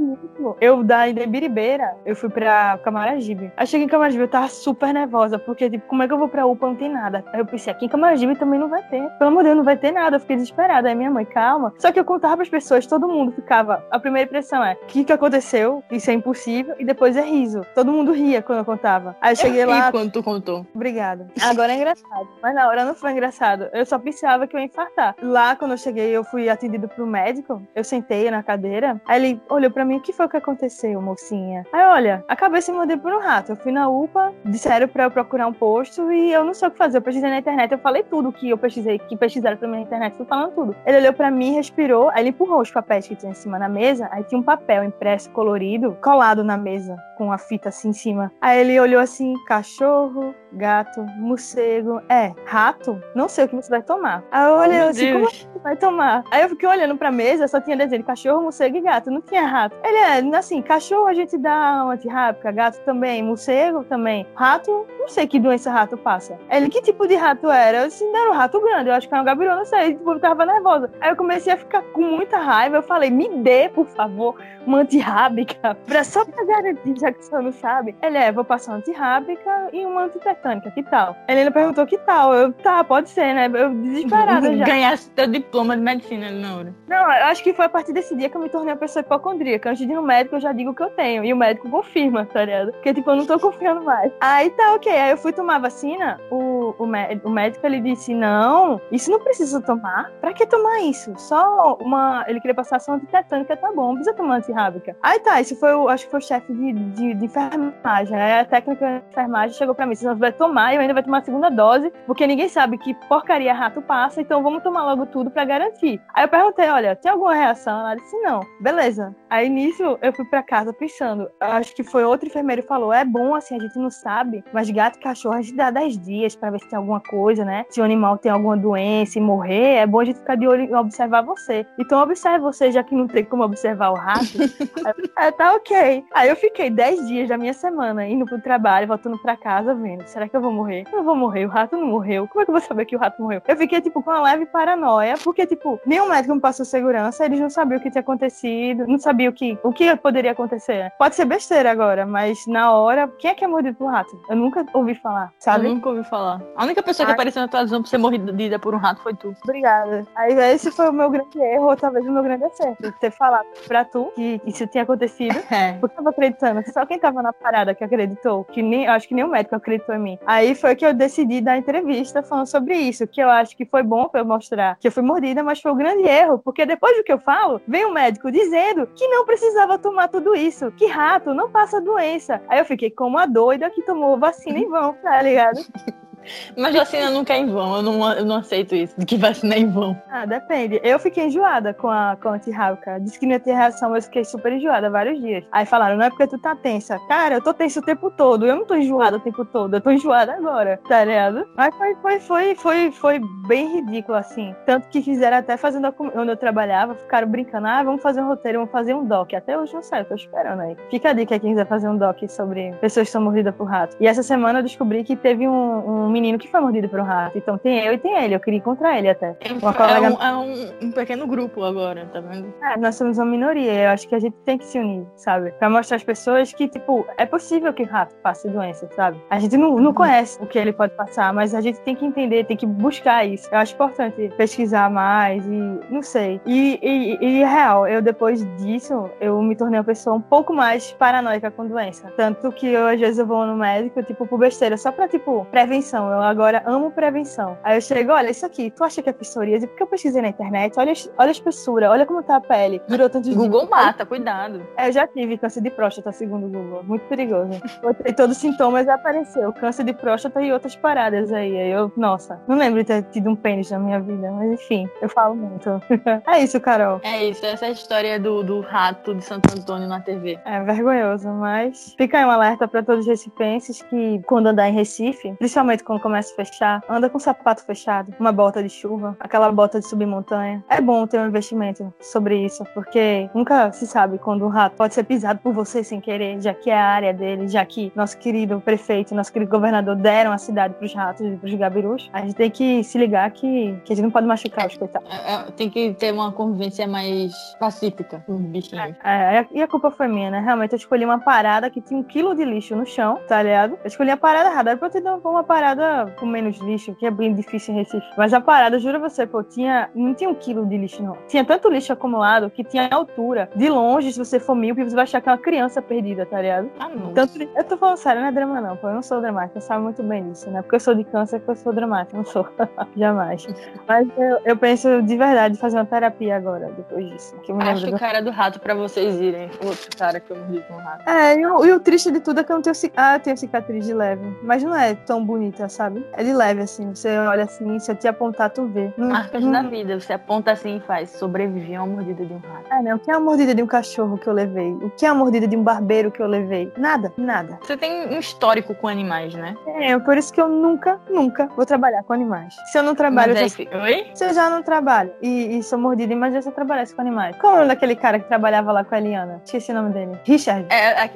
eu 0.61 0.83
da 0.83 1.09
Ibiribeira, 1.09 1.97
eu 2.04 2.16
fui 2.16 2.28
pra 2.28 2.78
Camaragibe. 2.83 3.52
Aí 3.57 3.66
cheguei 3.66 3.87
em 3.87 3.88
Camaragibe, 3.88 4.25
eu 4.25 4.28
tava 4.28 4.49
super 4.49 4.92
nervosa, 4.92 5.38
porque, 5.38 5.71
tipo, 5.71 5.87
como 5.87 6.02
é 6.02 6.09
que 6.09 6.12
eu 6.12 6.19
vou 6.19 6.28
pra 6.28 6.47
UPA? 6.47 6.66
Não 6.66 6.75
tem 6.75 6.90
nada. 6.90 7.25
Aí 7.33 7.38
eu 7.38 7.47
pensei, 7.47 7.73
aqui 7.73 7.87
em 7.87 7.88
Camaragibe 7.88 8.37
também 8.37 8.59
não 8.59 8.69
vai 8.69 8.83
ter. 8.83 9.09
Pelo 9.19 9.30
amor 9.30 9.42
de 9.42 9.50
Deus, 9.50 9.57
não 9.59 9.64
vai 9.64 9.76
ter 9.76 9.92
nada. 9.92 10.16
Eu 10.16 10.21
fiquei 10.21 10.37
desesperada. 10.37 10.88
Aí 10.88 10.95
minha 10.95 11.11
mãe, 11.11 11.25
calma. 11.25 11.73
Só 11.78 11.92
que 11.92 12.00
eu 12.00 12.04
contava 12.04 12.37
pras 12.37 12.49
pessoas, 12.49 12.87
todo 12.87 13.09
mundo 13.09 13.33
ficava. 13.33 13.85
A 13.90 13.99
primeira 13.99 14.26
impressão 14.26 14.64
é: 14.64 14.75
o 14.83 14.87
que, 14.87 15.04
que 15.04 15.12
aconteceu? 15.12 15.83
Isso 15.90 16.11
é 16.11 16.14
impossível. 16.14 16.75
E 16.78 16.85
depois 16.85 17.16
é 17.16 17.23
riso. 17.23 17.64
Todo 17.75 17.92
mundo 17.92 18.12
ria 18.12 18.42
quando 18.42 18.59
eu 18.59 18.64
contava. 18.64 19.16
Aí 19.21 19.33
eu 19.33 19.37
cheguei 19.37 19.64
lá. 19.64 19.88
E 19.88 19.92
quando 19.92 20.11
tu 20.11 20.23
contou? 20.23 20.66
Obrigada. 20.75 21.28
Agora 21.42 21.73
é 21.73 21.76
engraçado. 21.76 22.28
Mas 22.42 22.54
na 22.54 22.66
hora 22.66 22.85
não 22.85 22.95
foi 22.95 23.12
engraçado. 23.12 23.69
Eu 23.73 23.87
só 23.87 23.99
pensava 23.99 24.39
que 24.47 24.56
eu 24.56 24.61
ia 24.61 24.66
infartar. 24.66 25.14
Lá, 25.23 25.56
quando 25.56 25.73
eu 25.73 25.78
cheguei, 25.78 26.11
eu 26.11 26.25
fui 26.25 26.49
atendido 26.49 26.88
pro 26.88 27.06
médico. 27.06 27.62
Eu 27.75 27.85
sentei 27.85 28.30
na 28.30 28.42
cadeira. 28.42 29.00
Aí 29.06 29.25
ele 29.25 29.42
olhou 29.49 29.70
pra 29.70 29.85
mim: 29.85 29.97
o 29.97 30.00
que 30.00 30.12
foi 30.12 30.28
que 30.28 30.37
aconteceu, 30.37 31.00
mocinha. 31.00 31.64
Aí, 31.73 31.85
olha, 31.85 32.25
acabei 32.28 32.62
se 32.62 32.73
mudando 32.73 33.00
por 33.00 33.12
um 33.12 33.20
rato. 33.20 33.52
Eu 33.52 33.56
fui 33.56 33.73
na 33.73 33.88
UPA, 33.88 34.32
disseram 34.44 34.88
pra 34.88 35.04
eu 35.04 35.11
procurar 35.11 35.47
um 35.47 35.52
posto 35.52 36.11
e 36.12 36.32
eu 36.32 36.44
não 36.44 36.54
sei 36.54 36.68
o 36.68 36.70
que 36.70 36.78
fazer. 36.78 36.99
Eu 36.99 37.02
pesquisei 37.02 37.30
na 37.30 37.38
internet, 37.38 37.73
eu 37.73 37.78
falei 37.78 38.02
tudo 38.02 38.32
que 38.32 38.49
eu 38.49 38.59
pesquisei, 38.59 38.99
que 38.99 39.16
pesquisaram 39.16 39.56
pra 39.56 39.68
mim 39.68 39.76
na 39.76 39.82
internet, 39.82 40.16
fui 40.16 40.26
falando 40.26 40.54
tudo. 40.54 40.76
Ele 40.87 40.99
olhou 40.99 41.12
pra 41.12 41.30
mim, 41.30 41.54
respirou, 41.54 42.11
aí 42.11 42.20
ele 42.20 42.30
empurrou 42.30 42.61
os 42.61 42.70
papéis 42.70 43.06
que 43.06 43.16
tinha 43.16 43.32
em 43.32 43.35
cima 43.35 43.59
na 43.59 43.68
mesa, 43.68 44.09
aí 44.12 44.23
tinha 44.25 44.38
um 44.38 44.42
papel 44.42 44.85
impresso, 44.85 45.30
colorido, 45.30 45.97
colado 46.02 46.42
na 46.44 46.56
mesa, 46.56 46.97
com 47.20 47.30
a 47.30 47.36
fita 47.36 47.68
assim 47.68 47.90
em 47.90 47.92
cima. 47.92 48.32
Aí 48.40 48.60
ele 48.60 48.80
olhou 48.80 48.98
assim, 48.98 49.34
cachorro, 49.46 50.34
gato, 50.54 51.02
morcego, 51.18 52.00
é, 52.08 52.32
rato, 52.46 52.98
não 53.14 53.28
sei 53.28 53.44
o 53.44 53.48
que 53.48 53.56
você 53.56 53.68
vai 53.68 53.82
tomar. 53.82 54.24
Aí 54.32 54.48
eu 54.48 54.54
olhei 54.56 54.80
Oh, 54.80 54.88
assim, 54.88 55.12
como 55.12 55.26
Deus. 55.26 55.48
você 55.52 55.58
vai 55.58 55.76
tomar? 55.76 56.24
Aí 56.30 56.40
eu 56.40 56.48
fiquei 56.48 56.66
olhando 56.66 56.96
pra 56.96 57.12
mesa, 57.12 57.46
só 57.46 57.60
tinha 57.60 57.76
desenho 57.76 58.00
de 58.00 58.06
cachorro, 58.06 58.40
morcego 58.42 58.74
e 58.78 58.80
gato, 58.80 59.10
não 59.10 59.20
tinha 59.20 59.46
rato. 59.46 59.76
Ele 59.84 59.98
é, 59.98 60.36
assim, 60.38 60.62
cachorro 60.62 61.06
a 61.08 61.12
gente 61.12 61.36
dá 61.36 61.82
antirrábica, 61.82 62.50
gato 62.50 62.80
também, 62.86 63.22
morcego 63.22 63.84
também. 63.84 64.26
Rato, 64.34 64.86
não 64.98 65.06
sei 65.06 65.26
que 65.26 65.38
doença 65.38 65.70
rato 65.70 65.98
passa. 65.98 66.38
Ele, 66.50 66.70
que 66.70 66.80
tipo 66.80 67.06
de 67.06 67.16
rato 67.16 67.50
era? 67.50 67.82
Eu 67.82 67.88
disse, 67.88 68.02
não, 68.10 68.18
era 68.18 68.30
um 68.30 68.34
rato 68.34 68.58
grande, 68.62 68.88
eu 68.88 68.94
acho 68.94 69.06
que 69.06 69.12
era 69.14 69.22
um 69.22 69.26
gabiru, 69.26 69.54
não 69.54 69.66
sei. 69.66 69.92
Tipo, 69.94 70.12
eu 70.12 70.20
tava 70.20 70.46
nervosa. 70.46 70.90
Aí 71.02 71.10
eu 71.10 71.16
comecei 71.16 71.52
a 71.52 71.56
ficar 71.58 71.82
com 71.92 72.00
muita 72.00 72.38
raiva, 72.38 72.76
eu 72.76 72.82
falei, 72.82 73.10
me 73.10 73.28
dê, 73.42 73.68
por 73.68 73.86
favor, 73.88 74.36
uma 74.66 74.78
antirrábica, 74.78 75.74
pra, 75.86 76.02
só 76.02 76.24
pra 76.24 76.44
garantir, 76.44 76.94
já 76.98 77.09
não 77.32 77.52
sabe. 77.52 77.96
Ele 78.02 78.16
é, 78.18 78.30
vou 78.32 78.44
passar 78.44 78.72
uma 78.72 78.78
antirrábica 78.78 79.68
e 79.72 79.84
uma 79.84 80.04
antitetânica, 80.04 80.70
que 80.70 80.82
tal? 80.82 81.16
Ele 81.28 81.40
ainda 81.40 81.50
perguntou 81.50 81.86
que 81.86 81.98
tal. 81.98 82.34
Eu, 82.34 82.52
tá, 82.52 82.82
pode 82.84 83.08
ser, 83.10 83.34
né? 83.34 83.50
Eu 83.52 83.70
desesperada 83.74 84.54
já. 84.56 84.64
Ganhasse 84.64 85.10
teu 85.10 85.26
diploma 85.26 85.76
de 85.76 85.82
medicina 85.82 86.30
na 86.30 86.56
hora. 86.56 86.74
Não, 86.88 86.96
eu 86.98 87.24
acho 87.26 87.42
que 87.42 87.52
foi 87.52 87.64
a 87.64 87.68
partir 87.68 87.92
desse 87.92 88.16
dia 88.16 88.28
que 88.28 88.36
eu 88.36 88.40
me 88.40 88.48
tornei 88.48 88.72
uma 88.72 88.78
pessoa 88.78 89.00
hipocondríaca. 89.02 89.70
Antes 89.70 89.86
de 89.86 89.92
ir 89.92 89.96
no 89.96 90.02
médico, 90.02 90.36
eu 90.36 90.40
já 90.40 90.52
digo 90.52 90.70
o 90.70 90.74
que 90.74 90.82
eu 90.82 90.90
tenho. 90.90 91.24
E 91.24 91.32
o 91.32 91.36
médico 91.36 91.68
confirma, 91.70 92.24
tá 92.26 92.44
ligado? 92.44 92.72
Porque, 92.72 92.94
tipo, 92.94 93.10
eu 93.10 93.16
não 93.16 93.26
tô 93.26 93.38
confiando 93.40 93.82
mais. 93.82 94.12
Aí 94.20 94.50
tá, 94.50 94.74
ok. 94.74 94.90
Aí 94.92 95.10
eu 95.10 95.16
fui 95.16 95.32
tomar 95.32 95.56
a 95.56 95.60
vacina. 95.60 96.20
O, 96.30 96.74
o, 96.78 96.86
mé- 96.86 97.20
o 97.24 97.30
médico, 97.30 97.66
ele 97.66 97.80
disse, 97.80 98.14
não, 98.14 98.80
isso 98.90 99.10
não 99.10 99.20
precisa 99.20 99.60
tomar. 99.60 100.10
Pra 100.20 100.32
que 100.32 100.46
tomar 100.46 100.80
isso? 100.80 101.12
Só 101.16 101.76
uma... 101.80 102.24
Ele 102.28 102.40
queria 102.40 102.54
passar 102.54 102.80
só 102.80 102.92
antitetânica, 102.92 103.56
tá 103.56 103.70
bom. 103.72 103.88
Não 103.88 103.94
precisa 103.94 104.16
tomar 104.16 104.36
antirrábica. 104.36 104.96
Aí 105.02 105.18
tá, 105.20 105.40
isso 105.40 105.56
foi 105.56 105.74
o... 105.74 105.88
Acho 105.88 106.04
que 106.04 106.10
foi 106.10 106.20
o 106.20 106.22
chefe 106.22 106.52
de, 106.52 106.72
de, 106.72 107.00
de 107.14 107.25
enfermagem. 107.25 108.16
Aí 108.16 108.40
a 108.40 108.45
técnica 108.45 108.87
de 108.87 109.11
enfermagem 109.11 109.57
chegou 109.57 109.75
pra 109.75 109.87
mim. 109.87 109.95
Você 109.95 110.12
vai 110.14 110.33
tomar 110.33 110.73
e 110.73 110.76
eu 110.76 110.80
ainda 110.80 110.95
vai 110.95 111.02
tomar 111.02 111.19
a 111.19 111.25
segunda 111.25 111.50
dose. 111.50 111.92
Porque 112.07 112.26
ninguém 112.26 112.49
sabe 112.49 112.78
que 112.78 112.95
porcaria 113.09 113.52
rato 113.52 113.83
passa. 113.83 114.21
Então 114.21 114.42
vamos 114.42 114.62
tomar 114.62 114.85
logo 114.85 115.07
tudo 115.07 115.30
pra 115.30 115.45
garantir. 115.45 116.00
Aí 116.14 116.25
eu 116.25 116.28
perguntei, 116.28 116.69
olha, 116.69 116.97
tem 116.97 117.11
alguma 117.11 117.35
reação? 117.35 117.80
Ela 117.80 117.95
disse, 117.95 118.16
não. 118.19 118.40
Beleza. 118.61 119.14
Aí 119.30 119.49
nisso 119.49 119.99
eu 120.02 120.12
fui 120.12 120.25
pra 120.25 120.42
casa 120.42 120.73
pensando. 120.73 121.30
Acho 121.40 121.75
que 121.75 121.85
foi 121.85 122.04
outro 122.04 122.28
enfermeiro 122.28 122.62
que 122.62 122.69
falou: 122.69 122.92
é 122.92 123.04
bom 123.04 123.35
assim, 123.35 123.57
a 123.57 123.61
gente 123.61 123.78
não 123.78 123.90
sabe, 123.90 124.45
mas 124.52 124.69
gato 124.71 124.97
e 124.97 125.02
cachorro 125.02 125.37
a 125.37 125.42
gente 125.42 125.54
dá 125.54 125.71
10 125.71 125.99
dias 125.99 126.35
pra 126.35 126.50
ver 126.50 126.59
se 126.61 126.69
tem 126.69 126.76
alguma 126.76 127.00
coisa, 127.00 127.45
né? 127.45 127.64
Se 127.71 127.80
o 127.80 127.85
animal 127.85 128.19
tem 128.19 128.33
alguma 128.33 128.57
doença 128.57 129.19
e 129.19 129.23
morrer, 129.23 129.76
é 129.76 129.87
bom 129.87 130.00
a 130.00 130.04
gente 130.04 130.19
ficar 130.19 130.35
de 130.35 130.49
olho 130.49 130.64
e 130.64 130.75
observar 130.75 131.23
você. 131.23 131.64
Então 131.78 132.02
observe 132.02 132.40
você, 132.40 132.73
já 132.73 132.83
que 132.83 132.95
não 132.95 133.07
tem 133.07 133.25
como 133.25 133.45
observar 133.45 133.90
o 133.90 133.95
rato. 133.95 134.21
Aí, 134.85 135.28
é, 135.28 135.30
tá 135.30 135.54
ok. 135.54 136.04
Aí 136.12 136.28
eu 136.28 136.37
fiquei 136.37 136.71
10 136.71 136.89
dias 137.06 137.28
da 137.28 137.37
minha 137.37 137.52
semana 137.52 138.06
indo 138.06 138.25
pro 138.25 138.40
trabalho, 138.40 138.87
voltando 138.87 139.18
pra 139.18 139.37
casa, 139.37 139.75
vendo: 139.75 140.04
será 140.06 140.28
que 140.28 140.37
eu 140.37 140.40
vou 140.40 140.52
morrer? 140.52 140.85
Eu 140.90 140.99
não 140.99 141.04
vou 141.04 141.16
morrer, 141.16 141.47
o 141.47 141.49
rato 141.49 141.76
não 141.76 141.87
morreu. 141.87 142.26
Como 142.28 142.42
é 142.42 142.44
que 142.44 142.50
eu 142.50 142.54
vou 142.54 142.61
saber 142.61 142.85
que 142.85 142.97
o 142.97 142.99
rato 142.99 143.23
morreu? 143.23 143.42
Eu 143.47 143.56
fiquei, 143.56 143.80
tipo, 143.80 144.02
com 144.02 144.11
uma 144.11 144.23
leve 144.23 144.47
paranoia, 144.47 145.14
porque, 145.23 145.47
tipo, 145.47 145.78
nenhum 145.87 146.09
médico 146.09 146.35
me 146.35 146.40
passou 146.40 146.64
segurança, 146.64 147.25
eles 147.25 147.40
não 147.40 147.50
sabiam 147.50 147.78
o 147.78 147.82
que 147.82 147.90
tinha 147.90 148.00
acontecido, 148.00 148.87
não 148.87 148.99
sabiam 148.99 149.30
o 149.30 149.35
que, 149.35 149.59
o 149.62 149.73
que 149.73 149.94
poderia 149.97 150.32
acontecer. 150.32 150.92
Pode 150.99 151.14
ser 151.14 151.25
besteira 151.25 151.70
agora, 151.70 152.06
mas 152.06 152.47
na 152.47 152.73
hora, 152.73 153.09
quem 153.18 153.30
é 153.30 153.35
que 153.35 153.44
é 153.44 153.49
mordido 153.49 153.76
por 153.76 153.90
rato? 153.90 154.18
Eu 154.28 154.37
nunca 154.37 154.64
ouvi 154.75 154.94
falar, 154.94 155.32
sabe? 155.38 155.66
Eu 155.66 155.75
nunca 155.75 155.88
ouvi 155.88 156.04
falar. 156.04 156.40
A 156.56 156.64
única 156.64 156.82
pessoa 156.82 157.06
que 157.06 157.12
Ai. 157.12 157.14
apareceu 157.14 157.42
na 157.42 157.49
tua 157.49 157.62
visão 157.62 157.82
por 157.82 157.88
ser 157.88 157.99
mordida 157.99 158.59
por 158.59 158.75
um 158.75 158.78
rato 158.78 159.02
foi 159.02 159.14
tu. 159.14 159.35
Obrigada. 159.44 160.06
Aí 160.14 160.32
esse 160.32 160.70
foi 160.70 160.88
o 160.88 160.92
meu 160.92 161.11
grande 161.11 161.38
erro, 161.38 161.66
ou 161.66 161.76
talvez 161.76 162.06
o 162.06 162.11
meu 162.11 162.23
grande 162.23 162.44
acerto. 162.44 162.92
Ter 163.00 163.11
falado 163.11 163.47
pra 163.66 163.85
tu 163.85 164.12
que 164.14 164.40
isso 164.44 164.66
tinha 164.66 164.85
acontecido. 164.85 165.40
É. 165.50 165.73
Porque 165.75 165.94
eu 165.94 165.97
tava 165.97 166.11
acreditando. 166.11 166.61
Só 166.70 166.86
quem 166.86 166.98
tava 166.98 167.22
na 167.22 167.32
parada 167.32 167.74
que 167.74 167.84
acreditou. 167.84 168.44
Que 168.44 168.62
nem, 168.62 168.86
acho 168.86 169.08
que 169.08 169.14
nem 169.14 169.24
o 169.24 169.28
médico 169.28 169.54
acreditou 169.56 169.94
em 169.94 169.98
mim. 169.98 170.18
Aí 170.26 170.54
foi 170.54 170.74
que 170.74 170.84
eu 170.84 170.94
decidi 170.94 171.40
dar 171.40 171.56
entrevista 171.56 172.22
falando 172.22 172.46
sobre 172.46 172.74
isso. 172.74 173.06
Que 173.06 173.20
eu 173.20 173.28
acho 173.28 173.56
que 173.56 173.64
foi 173.64 173.82
bom 173.82 174.08
pra 174.08 174.20
eu 174.20 174.24
mostrar 174.24 174.76
que 174.78 174.88
eu 174.88 174.92
fui 174.92 175.02
mordida, 175.02 175.42
mas 175.42 175.60
foi 175.60 175.72
um 175.72 175.76
grande 175.76 176.08
erro. 176.08 176.38
Porque 176.38 176.64
depois 176.66 176.96
do 176.96 177.04
que 177.04 177.12
eu 177.12 177.18
falo, 177.18 177.60
vem 177.66 177.84
o 177.84 177.92
médico 177.92 178.30
dizendo 178.30 178.86
que 178.88 179.06
não 179.08 179.24
precisava 179.24 179.78
tomar 179.78 180.08
tudo 180.08 180.34
isso. 180.34 180.70
Que 180.72 180.86
rato 180.86 181.34
não 181.34 181.50
passa 181.50 181.80
doença. 181.80 182.42
Aí 182.48 182.58
eu 182.58 182.64
fiquei 182.64 182.90
como 182.90 183.18
a 183.18 183.26
doida 183.26 183.70
que 183.70 183.82
tomou 183.82 184.18
vacina 184.18 184.58
em 184.58 184.68
vão, 184.68 184.94
tá 184.94 185.20
ligado? 185.22 185.60
Mas 186.56 186.74
vacina 186.74 187.10
nunca 187.10 187.34
é 187.34 187.38
em 187.38 187.46
vão. 187.46 187.76
Eu 187.76 187.82
não, 187.82 188.12
eu 188.12 188.24
não 188.24 188.36
aceito 188.36 188.74
isso, 188.74 188.94
de 188.98 189.06
que 189.06 189.16
vacina 189.16 189.54
é 189.54 189.58
em 189.58 189.70
vão. 189.70 190.00
Ah, 190.10 190.26
depende. 190.26 190.80
Eu 190.82 190.98
fiquei 190.98 191.26
enjoada 191.26 191.74
com 191.74 191.88
a, 191.88 192.16
com 192.20 192.28
a 192.28 192.32
antirrábica. 192.32 192.98
Disse 193.00 193.18
que 193.18 193.26
não 193.26 193.32
ia 193.32 193.40
ter 193.40 193.52
reação, 193.52 193.90
mas 193.90 194.06
fiquei 194.06 194.24
super 194.24 194.52
enjoada 194.52 194.90
vários 194.90 195.20
dias. 195.20 195.44
Aí 195.52 195.66
falaram, 195.66 195.96
não 195.96 196.04
é 196.04 196.10
porque 196.10 196.26
tu 196.26 196.38
tá 196.38 196.54
tensa. 196.54 196.98
Cara, 197.08 197.36
eu 197.36 197.42
tô 197.42 197.52
tensa 197.54 197.80
o 197.80 197.82
tempo 197.82 198.10
todo. 198.10 198.46
Eu 198.46 198.56
não 198.56 198.64
tô 198.64 198.74
enjoada 198.74 199.16
o 199.16 199.20
tempo 199.20 199.44
todo. 199.44 199.74
Eu 199.74 199.80
tô 199.80 199.90
enjoada 199.90 200.32
agora, 200.34 200.80
tá 200.88 201.04
ligado? 201.04 201.46
Mas 201.56 201.74
foi, 201.74 201.94
foi, 201.96 202.20
foi, 202.20 202.54
foi, 202.54 202.90
foi 202.92 203.20
bem 203.46 203.76
ridículo, 203.76 204.16
assim. 204.16 204.54
Tanto 204.66 204.88
que 204.88 205.02
fizeram 205.02 205.38
até 205.38 205.56
fazendo 205.56 205.94
onde 206.14 206.30
eu 206.30 206.36
trabalhava, 206.36 206.94
ficaram 206.94 207.28
brincando. 207.28 207.66
Ah, 207.66 207.82
vamos 207.82 208.02
fazer 208.02 208.20
um 208.20 208.28
roteiro, 208.28 208.58
vamos 208.58 208.72
fazer 208.72 208.94
um 208.94 209.04
doc. 209.04 209.32
Até 209.34 209.58
hoje 209.58 209.74
não 209.74 209.82
sei, 209.82 210.00
eu 210.00 210.04
tô 210.04 210.14
esperando 210.14 210.60
aí. 210.60 210.76
Fica 210.90 211.10
a 211.10 211.12
dica 211.12 211.38
quem 211.38 211.50
quiser 211.50 211.66
fazer 211.66 211.88
um 211.88 211.96
doc 211.96 212.18
sobre 212.28 212.72
pessoas 212.80 213.08
que 213.08 213.12
são 213.12 213.22
mordidas 213.22 213.54
por 213.54 213.64
rato. 213.64 213.96
E 214.00 214.06
essa 214.06 214.22
semana 214.22 214.58
eu 214.58 214.62
descobri 214.62 215.04
que 215.04 215.16
teve 215.16 215.46
um, 215.48 216.06
um 216.06 216.09
menino 216.10 216.38
que 216.38 216.48
foi 216.48 216.60
mordido 216.60 216.88
por 216.88 217.00
um 217.00 217.04
rato. 217.04 217.36
Então 217.38 217.56
tem 217.58 217.78
eu 217.84 217.94
e 217.94 217.98
tem 217.98 218.16
ele. 218.22 218.34
Eu 218.34 218.40
queria 218.40 218.58
encontrar 218.58 218.98
ele 218.98 219.08
até. 219.08 219.36
Uma 219.60 219.70
É, 219.70 219.74
colega 219.74 220.00
um, 220.10 220.22
é 220.22 220.36
um- 220.36 220.86
um 220.88 220.92
pequeno 220.92 221.26
grupo 221.26 221.62
agora, 221.64 222.06
tá 222.12 222.20
vendo? 222.20 222.52
é, 222.62 222.76
nós 222.78 222.94
somos 222.96 223.18
uma 223.18 223.26
minoria. 223.26 223.72
Eu 223.84 223.90
acho 223.90 224.08
que 224.08 224.14
a 224.14 224.18
gente 224.18 224.36
tem 224.44 224.58
que 224.58 224.64
se 224.66 224.78
unir, 224.78 225.06
sabe? 225.16 225.50
Pra 225.52 225.68
mostrar 225.70 225.96
às 225.96 226.04
pessoas 226.04 226.52
que, 226.52 226.68
tipo, 226.68 227.06
é 227.18 227.24
possível 227.26 227.72
que 227.72 227.82
o 227.82 227.86
rato 227.86 228.14
passe 228.16 228.48
doença, 228.48 228.88
sabe? 228.94 229.18
A 229.30 229.38
gente 229.38 229.56
não, 229.56 229.76
não 229.76 229.92
conhece 229.94 230.42
o 230.42 230.46
que 230.46 230.58
ele 230.58 230.72
pode 230.72 230.94
passar, 230.94 231.32
mas 231.32 231.54
a 231.54 231.60
gente 231.60 231.80
tem 231.80 231.94
que 231.94 232.04
entender, 232.04 232.44
tem 232.44 232.56
que 232.56 232.66
buscar 232.66 233.24
isso. 233.24 233.48
Eu 233.52 233.58
acho 233.58 233.74
importante 233.74 234.32
pesquisar 234.36 234.90
mais 234.90 235.44
e 235.46 235.80
não 235.90 236.02
sei. 236.02 236.40
E, 236.46 236.78
e, 236.82 237.18
e 237.24 237.42
é 237.42 237.46
real, 237.46 237.86
eu 237.86 238.00
depois 238.02 238.44
disso, 238.56 239.10
eu 239.20 239.40
me 239.42 239.54
tornei 239.56 239.78
uma 239.78 239.84
pessoa 239.84 240.16
um 240.16 240.20
pouco 240.20 240.52
mais 240.54 240.92
paranoica 240.92 241.50
com 241.50 241.66
doença. 241.66 242.12
Tanto 242.16 242.50
que 242.52 242.66
eu, 242.68 242.86
às 242.86 242.98
vezes, 242.98 243.18
eu 243.18 243.26
vou 243.26 243.44
no 243.46 243.56
médico, 243.56 244.02
tipo, 244.02 244.26
por 244.26 244.38
besteira, 244.38 244.76
só 244.76 244.90
pra, 244.92 245.06
tipo, 245.08 245.46
prevenção. 245.50 246.00
Eu 246.09 246.21
agora 246.21 246.62
amo 246.66 246.90
prevenção. 246.90 247.59
Aí 247.62 247.76
eu 247.76 247.80
chego, 247.80 248.12
olha, 248.12 248.30
isso 248.30 248.47
aqui, 248.47 248.71
tu 248.71 248.85
acha 248.85 249.02
que 249.02 249.11
é 249.11 249.12
psoríase? 249.12 249.66
Porque 249.66 249.83
eu 249.83 249.87
pesquisei 249.87 250.23
na 250.23 250.28
internet, 250.28 250.75
olha, 250.78 250.92
olha 251.19 251.28
a 251.28 251.33
espessura, 251.33 251.90
olha 251.90 252.07
como 252.07 252.23
tá 252.23 252.37
a 252.37 252.40
pele. 252.40 252.80
Durou 252.88 253.09
tantos 253.09 253.35
Google 253.35 253.61
dias. 253.61 253.71
mata, 253.71 254.07
cuidado. 254.07 254.62
É, 254.76 254.88
eu 254.88 254.92
já 254.92 255.07
tive 255.07 255.37
câncer 255.38 255.62
de 255.62 255.71
próstata, 255.71 256.12
segundo 256.12 256.47
o 256.47 256.50
Google. 256.50 256.83
Muito 256.85 257.02
perigoso. 257.07 257.61
Botei 257.83 258.12
todos 258.12 258.37
os 258.37 258.40
sintomas 258.40 258.87
e 258.87 258.90
apareceu. 258.90 259.52
Câncer 259.52 259.85
de 259.85 259.92
próstata 259.92 260.40
e 260.42 260.52
outras 260.52 260.76
paradas 260.76 261.33
aí. 261.33 261.59
Aí 261.59 261.71
eu, 261.71 261.92
nossa, 261.97 262.40
não 262.47 262.57
lembro 262.57 262.80
de 262.80 262.87
ter 262.87 263.02
tido 263.04 263.30
um 263.30 263.37
pênis 263.37 263.71
na 263.71 263.78
minha 263.78 264.00
vida, 264.00 264.30
mas 264.33 264.52
enfim, 264.52 264.88
eu 265.00 265.09
falo 265.09 265.35
muito. 265.35 265.80
é 266.26 266.42
isso, 266.42 266.61
Carol. 266.61 267.00
É 267.02 267.25
isso, 267.25 267.45
essa 267.45 267.66
é 267.66 267.69
a 267.69 267.73
história 267.73 268.19
do, 268.19 268.42
do 268.42 268.61
rato 268.61 269.14
de 269.14 269.25
Santo 269.25 269.52
Antônio 269.57 269.88
na 269.88 270.00
TV. 270.00 270.38
É 270.45 270.61
vergonhoso, 270.62 271.28
mas 271.28 271.95
fica 271.97 272.19
aí 272.19 272.25
um 272.25 272.30
alerta 272.30 272.66
para 272.66 272.83
todos 272.83 273.00
os 273.00 273.07
recifenses 273.07 273.83
que, 273.83 274.21
quando 274.26 274.47
andar 274.49 274.69
em 274.69 274.73
Recife, 274.73 275.35
principalmente 275.38 275.85
quando 275.90 276.02
começa 276.02 276.32
a 276.32 276.37
fechar, 276.37 276.85
anda 276.88 277.11
com 277.11 277.18
o 277.18 277.20
sapato 277.20 277.64
fechado, 277.64 278.14
uma 278.20 278.30
bota 278.30 278.62
de 278.62 278.68
chuva, 278.68 279.16
aquela 279.18 279.50
bota 279.50 279.80
de 279.80 279.88
subir 279.88 280.06
montanha. 280.06 280.62
É 280.68 280.80
bom 280.80 281.04
ter 281.04 281.18
um 281.18 281.26
investimento 281.26 281.92
sobre 282.00 282.38
isso, 282.38 282.64
porque 282.73 283.28
nunca 283.35 283.73
se 283.73 283.88
sabe 283.88 284.16
quando 284.16 284.44
um 284.44 284.49
rato 284.49 284.76
pode 284.76 284.94
ser 284.94 285.02
pisado 285.02 285.40
por 285.40 285.52
você 285.52 285.82
sem 285.82 286.00
querer, 286.00 286.40
já 286.40 286.54
que 286.54 286.70
é 286.70 286.78
a 286.78 286.87
área 286.87 287.12
dele, 287.12 287.49
já 287.49 287.64
que 287.64 287.90
nosso 287.97 288.16
querido 288.18 288.61
prefeito, 288.61 289.16
nosso 289.16 289.32
querido 289.32 289.50
governador 289.50 289.97
deram 289.97 290.30
a 290.30 290.38
cidade 290.38 290.75
pros 290.75 290.94
ratos 290.94 291.26
e 291.26 291.37
pros 291.37 291.54
gabirus. 291.54 292.09
A 292.12 292.20
gente 292.20 292.35
tem 292.35 292.49
que 292.52 292.85
se 292.85 292.97
ligar 292.97 293.28
que, 293.32 293.76
que 293.85 293.92
a 293.92 293.97
gente 293.97 294.04
não 294.04 294.12
pode 294.12 294.28
machucar 294.28 294.68
os 294.68 294.76
coitados. 294.76 295.11
É, 295.11 295.35
é, 295.35 295.42
tem 295.50 295.68
que 295.68 295.92
ter 295.94 296.12
uma 296.12 296.30
convivência 296.30 296.87
mais 296.87 297.32
pacífica 297.59 298.23
com 298.25 298.37
os 298.37 298.42
bichinhos. 298.42 298.94
É, 299.02 299.44
e 299.50 299.61
a 299.61 299.66
culpa 299.66 299.90
foi 299.90 300.06
minha, 300.06 300.30
né? 300.30 300.38
Realmente 300.38 300.70
eu 300.70 300.76
escolhi 300.76 301.04
uma 301.04 301.18
parada 301.18 301.68
que 301.68 301.80
tinha 301.80 301.99
um 301.99 302.04
quilo 302.04 302.32
de 302.37 302.44
lixo 302.44 302.76
no 302.76 302.87
chão, 302.87 303.18
tá 303.26 303.42
ligado? 303.42 303.73
Eu 303.82 303.88
escolhi 303.88 304.12
a 304.12 304.16
parada 304.16 304.50
errada. 304.50 304.70
Era 304.70 304.78
pra 304.78 304.87
eu 304.87 304.92
ter 304.92 305.02
uma 305.02 305.42
parada 305.42 305.79
parada 305.80 306.10
com 306.12 306.26
menos 306.26 306.58
lixo, 306.58 306.94
que 306.94 307.06
é 307.06 307.10
bem 307.10 307.34
difícil 307.34 307.75
em 307.75 307.78
Recife. 307.78 308.06
Mas 308.16 308.32
a 308.32 308.40
parada, 308.40 308.78
juro 308.78 308.96
a 308.96 309.00
você, 309.00 309.26
pô, 309.26 309.42
tinha, 309.42 309.90
não 309.94 310.14
tinha 310.14 310.28
um 310.28 310.34
quilo 310.34 310.66
de 310.66 310.76
lixo, 310.76 311.02
não. 311.02 311.16
Tinha 311.26 311.44
tanto 311.44 311.68
lixo 311.68 311.92
acumulado 311.92 312.50
que 312.50 312.62
tinha 312.62 312.88
altura. 312.90 313.50
De 313.54 313.68
longe, 313.68 314.12
se 314.12 314.18
você 314.18 314.38
for 314.38 314.54
míope, 314.54 314.84
você 314.84 314.94
vai 314.94 315.04
achar 315.04 315.20
que 315.20 315.28
é 315.28 315.32
uma 315.32 315.38
criança 315.38 315.80
perdida, 315.80 316.26
tá 316.26 316.40
ligado? 316.40 316.70
Ah, 316.78 316.88
não. 316.88 317.12
Tanto, 317.12 317.42
eu 317.42 317.64
tô 317.64 317.76
falando 317.76 317.96
sério, 317.96 318.20
não 318.20 318.28
é 318.28 318.32
drama 318.32 318.60
não, 318.60 318.76
pô. 318.76 318.88
Eu 318.88 318.94
não 318.94 319.02
sou 319.02 319.20
dramática, 319.20 319.58
eu 319.58 319.62
sabe 319.62 319.82
muito 319.82 320.02
bem 320.02 320.28
disso, 320.28 320.50
né? 320.50 320.62
Porque 320.62 320.76
eu 320.76 320.80
sou 320.80 320.94
de 320.94 321.04
câncer, 321.04 321.40
que 321.40 321.49
eu 321.49 321.56
sou 321.56 321.72
dramática, 321.72 322.16
não 322.16 322.25
sou. 322.25 322.46
Jamais. 322.96 323.46
Mas 323.87 324.08
eu, 324.16 324.38
eu 324.44 324.56
penso 324.56 325.02
de 325.02 325.16
verdade 325.16 325.56
fazer 325.58 325.76
uma 325.76 325.87
terapia 325.87 326.37
agora, 326.37 326.70
depois 326.76 327.08
disso. 327.10 327.37
Que 327.40 327.52
eu 327.52 327.56
me 327.56 327.64
Acho 327.64 327.84
lembro 327.84 327.96
o 327.96 328.00
cara 328.00 328.20
do 328.20 328.30
rato 328.30 328.60
pra 328.60 328.75
vocês 328.75 329.20
irem. 329.20 329.50
Outro 329.64 329.96
cara 329.96 330.20
que 330.20 330.30
eu 330.30 330.37
morri 330.37 330.60
com 330.62 330.75
um 330.75 330.78
rato. 330.78 331.08
É, 331.08 331.38
e 331.38 331.46
o, 331.46 331.64
e 331.64 331.72
o 331.72 331.80
triste 331.80 332.10
de 332.10 332.20
tudo 332.20 332.40
é 332.40 332.44
que 332.44 332.52
eu 332.52 332.56
não 332.56 332.62
tenho 332.62 332.75
cicatriz. 332.75 333.00
Ah, 333.00 333.16
eu 333.16 333.20
tenho 333.20 333.37
cicatriz 333.37 333.87
de 333.87 333.94
leve. 333.94 334.37
Mas 334.42 334.62
não 334.62 334.75
é 334.75 334.94
tão 334.94 335.25
bonita, 335.25 335.68
sabe? 335.70 336.04
É 336.12 336.22
de 336.22 336.32
leve, 336.32 336.62
assim. 336.62 336.94
Você 336.94 337.16
olha 337.18 337.44
assim, 337.44 337.78
se 337.78 337.90
eu 337.90 337.96
te 337.96 338.06
apontar, 338.08 338.50
tu 338.50 338.66
vê. 338.66 338.92
Marcas 338.96 339.42
não- 339.42 339.52
da 339.52 339.62
vida. 339.62 339.98
Você 339.98 340.12
aponta 340.12 340.50
assim 340.52 340.76
e 340.76 340.80
faz. 340.80 341.10
Sobrevivi 341.10 341.74
a 341.74 341.82
uma 341.82 341.94
mordida 341.96 342.24
de 342.24 342.32
um 342.32 342.38
rato. 342.38 342.66
É, 342.70 342.82
né? 342.82 342.94
O 342.94 342.98
que 342.98 343.10
é 343.10 343.14
a 343.14 343.20
mordida 343.20 343.54
de 343.54 343.62
um 343.62 343.66
cachorro 343.66 344.18
que 344.18 344.26
eu 344.26 344.32
levei? 344.32 344.72
O 344.72 344.90
que 344.90 345.06
é 345.06 345.08
a 345.08 345.14
mordida 345.14 345.46
de 345.46 345.56
um 345.56 345.62
barbeiro 345.62 346.10
que 346.10 346.20
eu 346.22 346.26
levei? 346.26 346.72
Nada, 346.76 347.12
nada. 347.16 347.58
Você 347.62 347.76
tem 347.76 348.08
um 348.08 348.18
histórico 348.18 348.74
com 348.74 348.88
animais, 348.88 349.34
né? 349.34 349.54
É, 349.80 349.98
por 349.98 350.16
isso 350.16 350.32
que 350.32 350.40
eu 350.40 350.48
nunca, 350.48 351.00
nunca 351.08 351.46
vou 351.56 351.64
trabalhar 351.64 352.02
com 352.02 352.12
animais. 352.12 352.54
Se 352.70 352.78
eu 352.78 352.82
não 352.82 352.94
trabalho, 352.94 353.34
Mas 353.34 353.58
eu 353.58 353.66
já... 353.66 353.82
Oi? 353.82 354.10
se 354.14 354.24
eu 354.24 354.34
já 354.34 354.50
não 354.50 354.62
trabalho 354.62 355.12
e, 355.22 355.58
e 355.58 355.62
sou 355.62 355.78
mordida, 355.78 356.12
imagina 356.12 356.42
se 356.42 356.48
eu 356.48 356.52
trabalhasse 356.52 356.94
com 356.94 357.00
animais. 357.00 357.36
Como 357.36 357.52
é 357.52 357.54
o 357.54 357.58
nome 357.58 357.68
daquele 357.68 357.94
cara 357.96 358.18
que 358.18 358.26
trabalhava 358.26 358.72
lá 358.72 358.84
com 358.84 358.94
a 358.94 358.98
Eliana? 358.98 359.40
Esqueci 359.44 359.70
o 359.72 359.74
nome 359.74 359.90
dele. 359.92 360.18
Richard. 360.24 360.66
É, 360.70 361.04
é- 361.04 361.10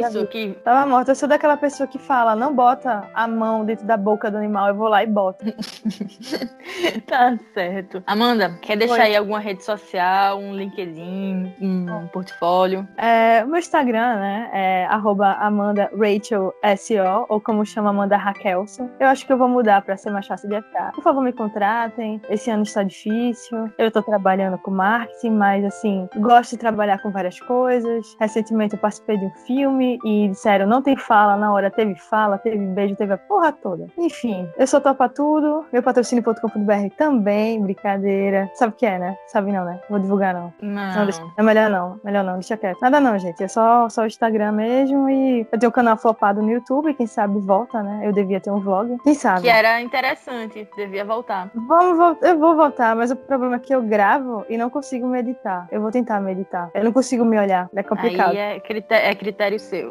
já 0.00 0.08
isso 0.08 0.26
que 0.26 0.56
Tava 0.64 0.86
morta. 0.86 1.10
Eu 1.12 1.14
sou 1.14 1.28
daquela 1.28 1.56
pessoa 1.56 1.86
que 1.86 1.98
fala, 1.98 2.34
não 2.36 2.54
bota 2.54 3.04
a 3.14 3.26
mão 3.26 3.64
dentro 3.64 3.86
da 3.86 3.95
boca 3.96 4.30
do 4.30 4.36
animal, 4.36 4.68
eu 4.68 4.74
vou 4.74 4.88
lá 4.88 5.02
e 5.02 5.06
boto. 5.06 5.44
tá 7.06 7.36
certo. 7.54 8.02
Amanda, 8.06 8.58
quer 8.62 8.76
deixar 8.76 8.94
Oi. 8.94 9.00
aí 9.00 9.16
alguma 9.16 9.38
rede 9.38 9.64
social, 9.64 10.38
um 10.38 10.54
LinkedIn, 10.54 11.54
um 11.60 12.06
portfólio? 12.08 12.86
É, 12.96 13.44
o 13.44 13.48
meu 13.48 13.58
Instagram, 13.58 14.16
né, 14.16 14.50
é 14.52 14.86
arroba 14.86 15.32
Amanda 15.34 15.90
Rachel 15.92 16.52
SO, 16.76 17.26
ou 17.28 17.40
como 17.40 17.64
chama 17.64 17.90
Amanda 17.90 18.16
Raquelson. 18.16 18.90
Eu 18.98 19.08
acho 19.08 19.26
que 19.26 19.32
eu 19.32 19.38
vou 19.38 19.48
mudar 19.48 19.82
pra 19.82 19.96
ser 19.96 20.10
mais 20.10 20.26
fácil 20.26 20.48
de 20.48 20.56
achar. 20.56 20.92
Por 20.92 21.02
favor, 21.02 21.22
me 21.22 21.32
contratem. 21.32 22.20
Esse 22.28 22.50
ano 22.50 22.62
está 22.62 22.82
difícil. 22.82 23.70
Eu 23.78 23.90
tô 23.90 24.02
trabalhando 24.02 24.58
com 24.58 24.70
marketing, 24.70 25.30
mas 25.30 25.64
assim, 25.64 26.08
gosto 26.16 26.52
de 26.52 26.58
trabalhar 26.58 26.98
com 26.98 27.10
várias 27.10 27.38
coisas. 27.40 28.16
Recentemente 28.20 28.74
eu 28.74 28.80
participei 28.80 29.16
de 29.16 29.24
um 29.26 29.34
filme 29.46 29.98
e 30.04 30.28
disseram, 30.28 30.66
não 30.66 30.82
tem 30.82 30.96
fala, 30.96 31.36
na 31.36 31.52
hora 31.52 31.70
teve 31.70 31.94
fala, 31.94 32.38
teve 32.38 32.58
beijo, 32.58 32.96
teve 32.96 33.12
a 33.12 33.18
porra 33.18 33.52
toda. 33.52 33.85
Enfim, 33.98 34.48
eu 34.56 34.66
sou 34.66 34.80
topa 34.80 35.08
tudo. 35.08 35.64
Meu 35.72 35.82
patrocínio.com.br 35.82 36.94
também, 36.96 37.60
brincadeira. 37.60 38.50
Sabe 38.54 38.72
o 38.72 38.76
que 38.76 38.86
é, 38.86 38.98
né? 38.98 39.16
Sabe 39.26 39.52
não, 39.52 39.64
né? 39.64 39.80
Vou 39.88 39.98
divulgar 39.98 40.34
não. 40.34 40.52
Não. 40.60 40.94
Não, 40.96 41.04
deixa- 41.04 41.22
é 41.36 41.42
melhor 41.42 41.70
não, 41.70 42.00
melhor 42.04 42.24
não, 42.24 42.34
deixa 42.34 42.56
quieto. 42.56 42.78
Nada 42.80 43.00
não, 43.00 43.18
gente, 43.18 43.42
é 43.42 43.48
só, 43.48 43.88
só 43.88 44.02
o 44.02 44.06
Instagram 44.06 44.52
mesmo 44.52 45.08
e 45.08 45.46
eu 45.52 45.58
tenho 45.58 45.70
um 45.70 45.72
canal 45.72 45.96
flopado 45.96 46.42
no 46.42 46.50
YouTube, 46.50 46.94
quem 46.94 47.06
sabe 47.06 47.38
volta, 47.40 47.82
né? 47.82 48.00
Eu 48.04 48.12
devia 48.12 48.40
ter 48.40 48.50
um 48.50 48.60
vlog, 48.60 48.96
quem 49.02 49.14
sabe. 49.14 49.42
Que 49.42 49.48
era 49.48 49.80
interessante, 49.80 50.68
devia 50.76 51.04
voltar. 51.04 51.50
Vamos 51.54 51.96
voltar, 51.98 52.26
eu 52.28 52.38
vou 52.38 52.54
voltar, 52.56 52.94
mas 52.96 53.10
o 53.10 53.16
problema 53.16 53.56
é 53.56 53.58
que 53.58 53.74
eu 53.74 53.82
gravo 53.82 54.44
e 54.48 54.56
não 54.56 54.70
consigo 54.70 55.06
meditar. 55.06 55.66
Eu 55.70 55.80
vou 55.80 55.90
tentar 55.90 56.20
meditar. 56.20 56.70
Eu 56.74 56.84
não 56.84 56.92
consigo 56.92 57.24
me 57.24 57.38
olhar, 57.38 57.68
é 57.74 57.82
complicado. 57.82 58.30
Aí 58.30 58.38
é 58.38 58.60
critério, 58.60 59.06
é 59.08 59.14
critério 59.14 59.58
seu. 59.60 59.90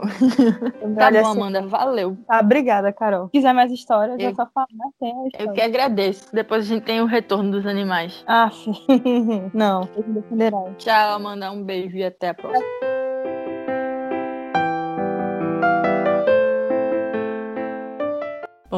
Tá 0.96 1.12
bom, 1.12 1.20
assim. 1.20 1.38
Amanda, 1.40 1.62
valeu. 1.68 2.18
Tá, 2.28 2.40
obrigada, 2.40 2.92
Carol. 2.94 3.26
Se 3.26 3.32
quiser 3.32 3.54
mais 3.54 3.72
histórias, 3.80 4.20
Eu- 4.20 4.30
é 4.30 4.34
só 4.34 4.46
falar, 4.54 4.68
né? 4.74 4.86
Tem 5.00 5.30
Eu 5.40 5.54
que 5.54 5.62
agradeço. 5.62 6.34
Depois 6.34 6.66
a 6.66 6.68
gente 6.68 6.84
tem 6.84 7.02
o 7.02 7.06
retorno 7.06 7.52
dos 7.52 7.66
animais. 7.66 8.24
Ah, 8.28 8.50
não, 9.54 9.88
eu 9.96 10.04
me 10.08 10.14
defenderão. 10.22 10.74
Tchau, 10.78 11.16
Amanda. 11.16 11.52
Um 11.52 11.64
beijo 11.64 11.96
e 11.98 12.04
até 12.04 12.30
a 12.30 12.34
próxima. 12.34 12.66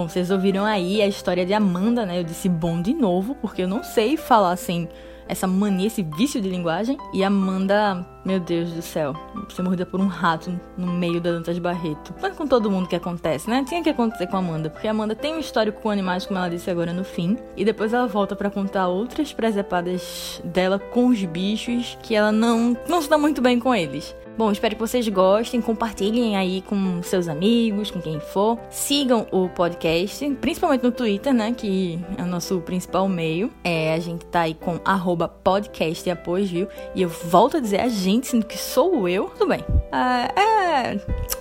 Vocês 0.08 0.32
ouviram 0.32 0.64
aí 0.64 1.02
a 1.02 1.08
história 1.08 1.46
de 1.46 1.54
Amanda, 1.54 2.06
né? 2.06 2.20
Eu 2.20 2.24
disse 2.24 2.48
bom 2.48 2.82
de 2.82 2.94
novo, 2.94 3.36
porque 3.36 3.64
eu 3.64 3.68
não 3.68 3.84
sei 3.84 4.16
falar 4.16 4.52
assim, 4.52 4.88
essa 5.28 5.46
mania, 5.46 5.88
esse 5.88 6.02
vício 6.02 6.40
de 6.42 6.50
linguagem. 6.50 6.98
E 7.14 7.24
Amanda, 7.24 8.06
meu 8.26 8.40
Deus 8.40 8.72
do 8.72 8.82
céu, 8.82 9.14
ser 9.54 9.62
mordida 9.62 9.86
por 9.86 10.00
um 10.00 10.08
rato 10.08 10.60
no 10.78 10.88
meio 10.88 11.20
da 11.20 11.32
Dantas 11.32 11.60
Barreto. 11.60 12.14
Mas 12.22 12.36
com 12.36 12.48
todo 12.48 12.72
mundo 12.72 12.88
que 12.88 12.96
acontece, 12.96 13.50
né? 13.50 13.66
Tinha 13.68 13.84
que 13.84 13.90
acontecer 13.90 14.28
com 14.28 14.38
Amanda, 14.38 14.70
porque 14.70 14.88
Amanda 14.88 15.16
tem 15.16 15.36
um 15.36 15.40
histórico 15.40 15.82
com 15.82 15.90
animais, 15.90 16.26
como 16.26 16.40
ela 16.40 16.50
disse 16.50 16.72
agora 16.72 16.94
no 16.94 17.04
fim. 17.04 17.38
E 17.56 17.66
depois 17.66 17.94
ela 17.94 18.08
volta 18.08 18.36
pra 18.36 18.50
contar 18.50 18.88
outras 18.88 19.34
presepadas 19.34 20.42
dela 20.44 20.80
com 20.80 21.08
os 21.08 21.24
bichos, 21.26 21.98
que 22.02 22.16
ela 22.16 22.32
não, 22.32 22.78
não 22.88 23.02
se 23.02 23.10
dá 23.10 23.18
muito 23.18 23.42
bem 23.42 23.60
com 23.60 23.76
eles. 23.76 24.16
Bom, 24.38 24.52
espero 24.52 24.76
que 24.76 24.80
vocês 24.80 25.08
gostem, 25.08 25.60
compartilhem 25.60 26.38
aí 26.38 26.62
com 26.62 27.02
seus 27.02 27.28
amigos, 27.28 27.90
com 27.90 28.00
quem 28.00 28.20
for. 28.20 28.60
Sigam 28.70 29.26
o 29.32 29.50
podcast, 29.50 30.30
principalmente 30.36 30.84
no 30.84 30.92
Twitter, 30.92 31.34
né, 31.34 31.54
que 31.58 32.00
é 32.18 32.22
o 32.22 32.28
nosso 32.28 32.62
principal 32.62 33.10
meio. 33.10 33.52
É, 33.64 33.96
a 33.96 34.00
gente 34.00 34.26
tá 34.26 34.42
aí 34.42 34.54
com 34.54 34.80
arroba 34.86 35.28
podcast 35.28 36.08
e 36.08 36.12
apoio, 36.12 36.46
viu? 36.46 36.68
E 36.94 37.02
eu 37.02 37.10
volto 37.10 37.58
a 37.58 37.60
dizer 37.60 37.82
a 37.82 37.90
gente, 37.90 38.28
sendo 38.28 38.46
que 38.46 38.60
sou 38.60 39.10
eu. 39.10 39.26
Tudo 39.30 39.48
bem. 39.48 39.66
Ah, 39.92 40.28
é... 40.36 40.94
é... 40.94 41.37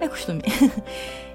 É 0.00 0.08
costume. 0.08 0.42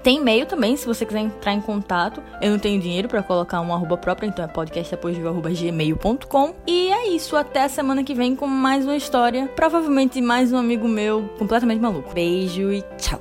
Tem 0.02 0.18
e-mail 0.18 0.46
também, 0.46 0.76
se 0.76 0.86
você 0.86 1.04
quiser 1.04 1.20
entrar 1.20 1.52
em 1.52 1.60
contato. 1.60 2.22
Eu 2.40 2.52
não 2.52 2.58
tenho 2.58 2.80
dinheiro 2.80 3.08
pra 3.08 3.22
colocar 3.22 3.60
um 3.60 3.74
arroba 3.74 3.96
próprio, 3.96 4.28
então 4.28 4.44
é 4.44 4.48
podcastapoio.gmail.com. 4.48 6.54
E 6.66 6.92
é 6.92 7.08
isso, 7.08 7.36
até 7.36 7.64
a 7.64 7.68
semana 7.68 8.04
que 8.04 8.14
vem 8.14 8.36
com 8.36 8.46
mais 8.46 8.84
uma 8.84 8.96
história. 8.96 9.48
Provavelmente 9.56 10.20
mais 10.20 10.52
um 10.52 10.56
amigo 10.56 10.86
meu 10.88 11.28
completamente 11.38 11.80
maluco. 11.80 12.14
Beijo 12.14 12.72
e 12.72 12.82
tchau. 12.96 13.20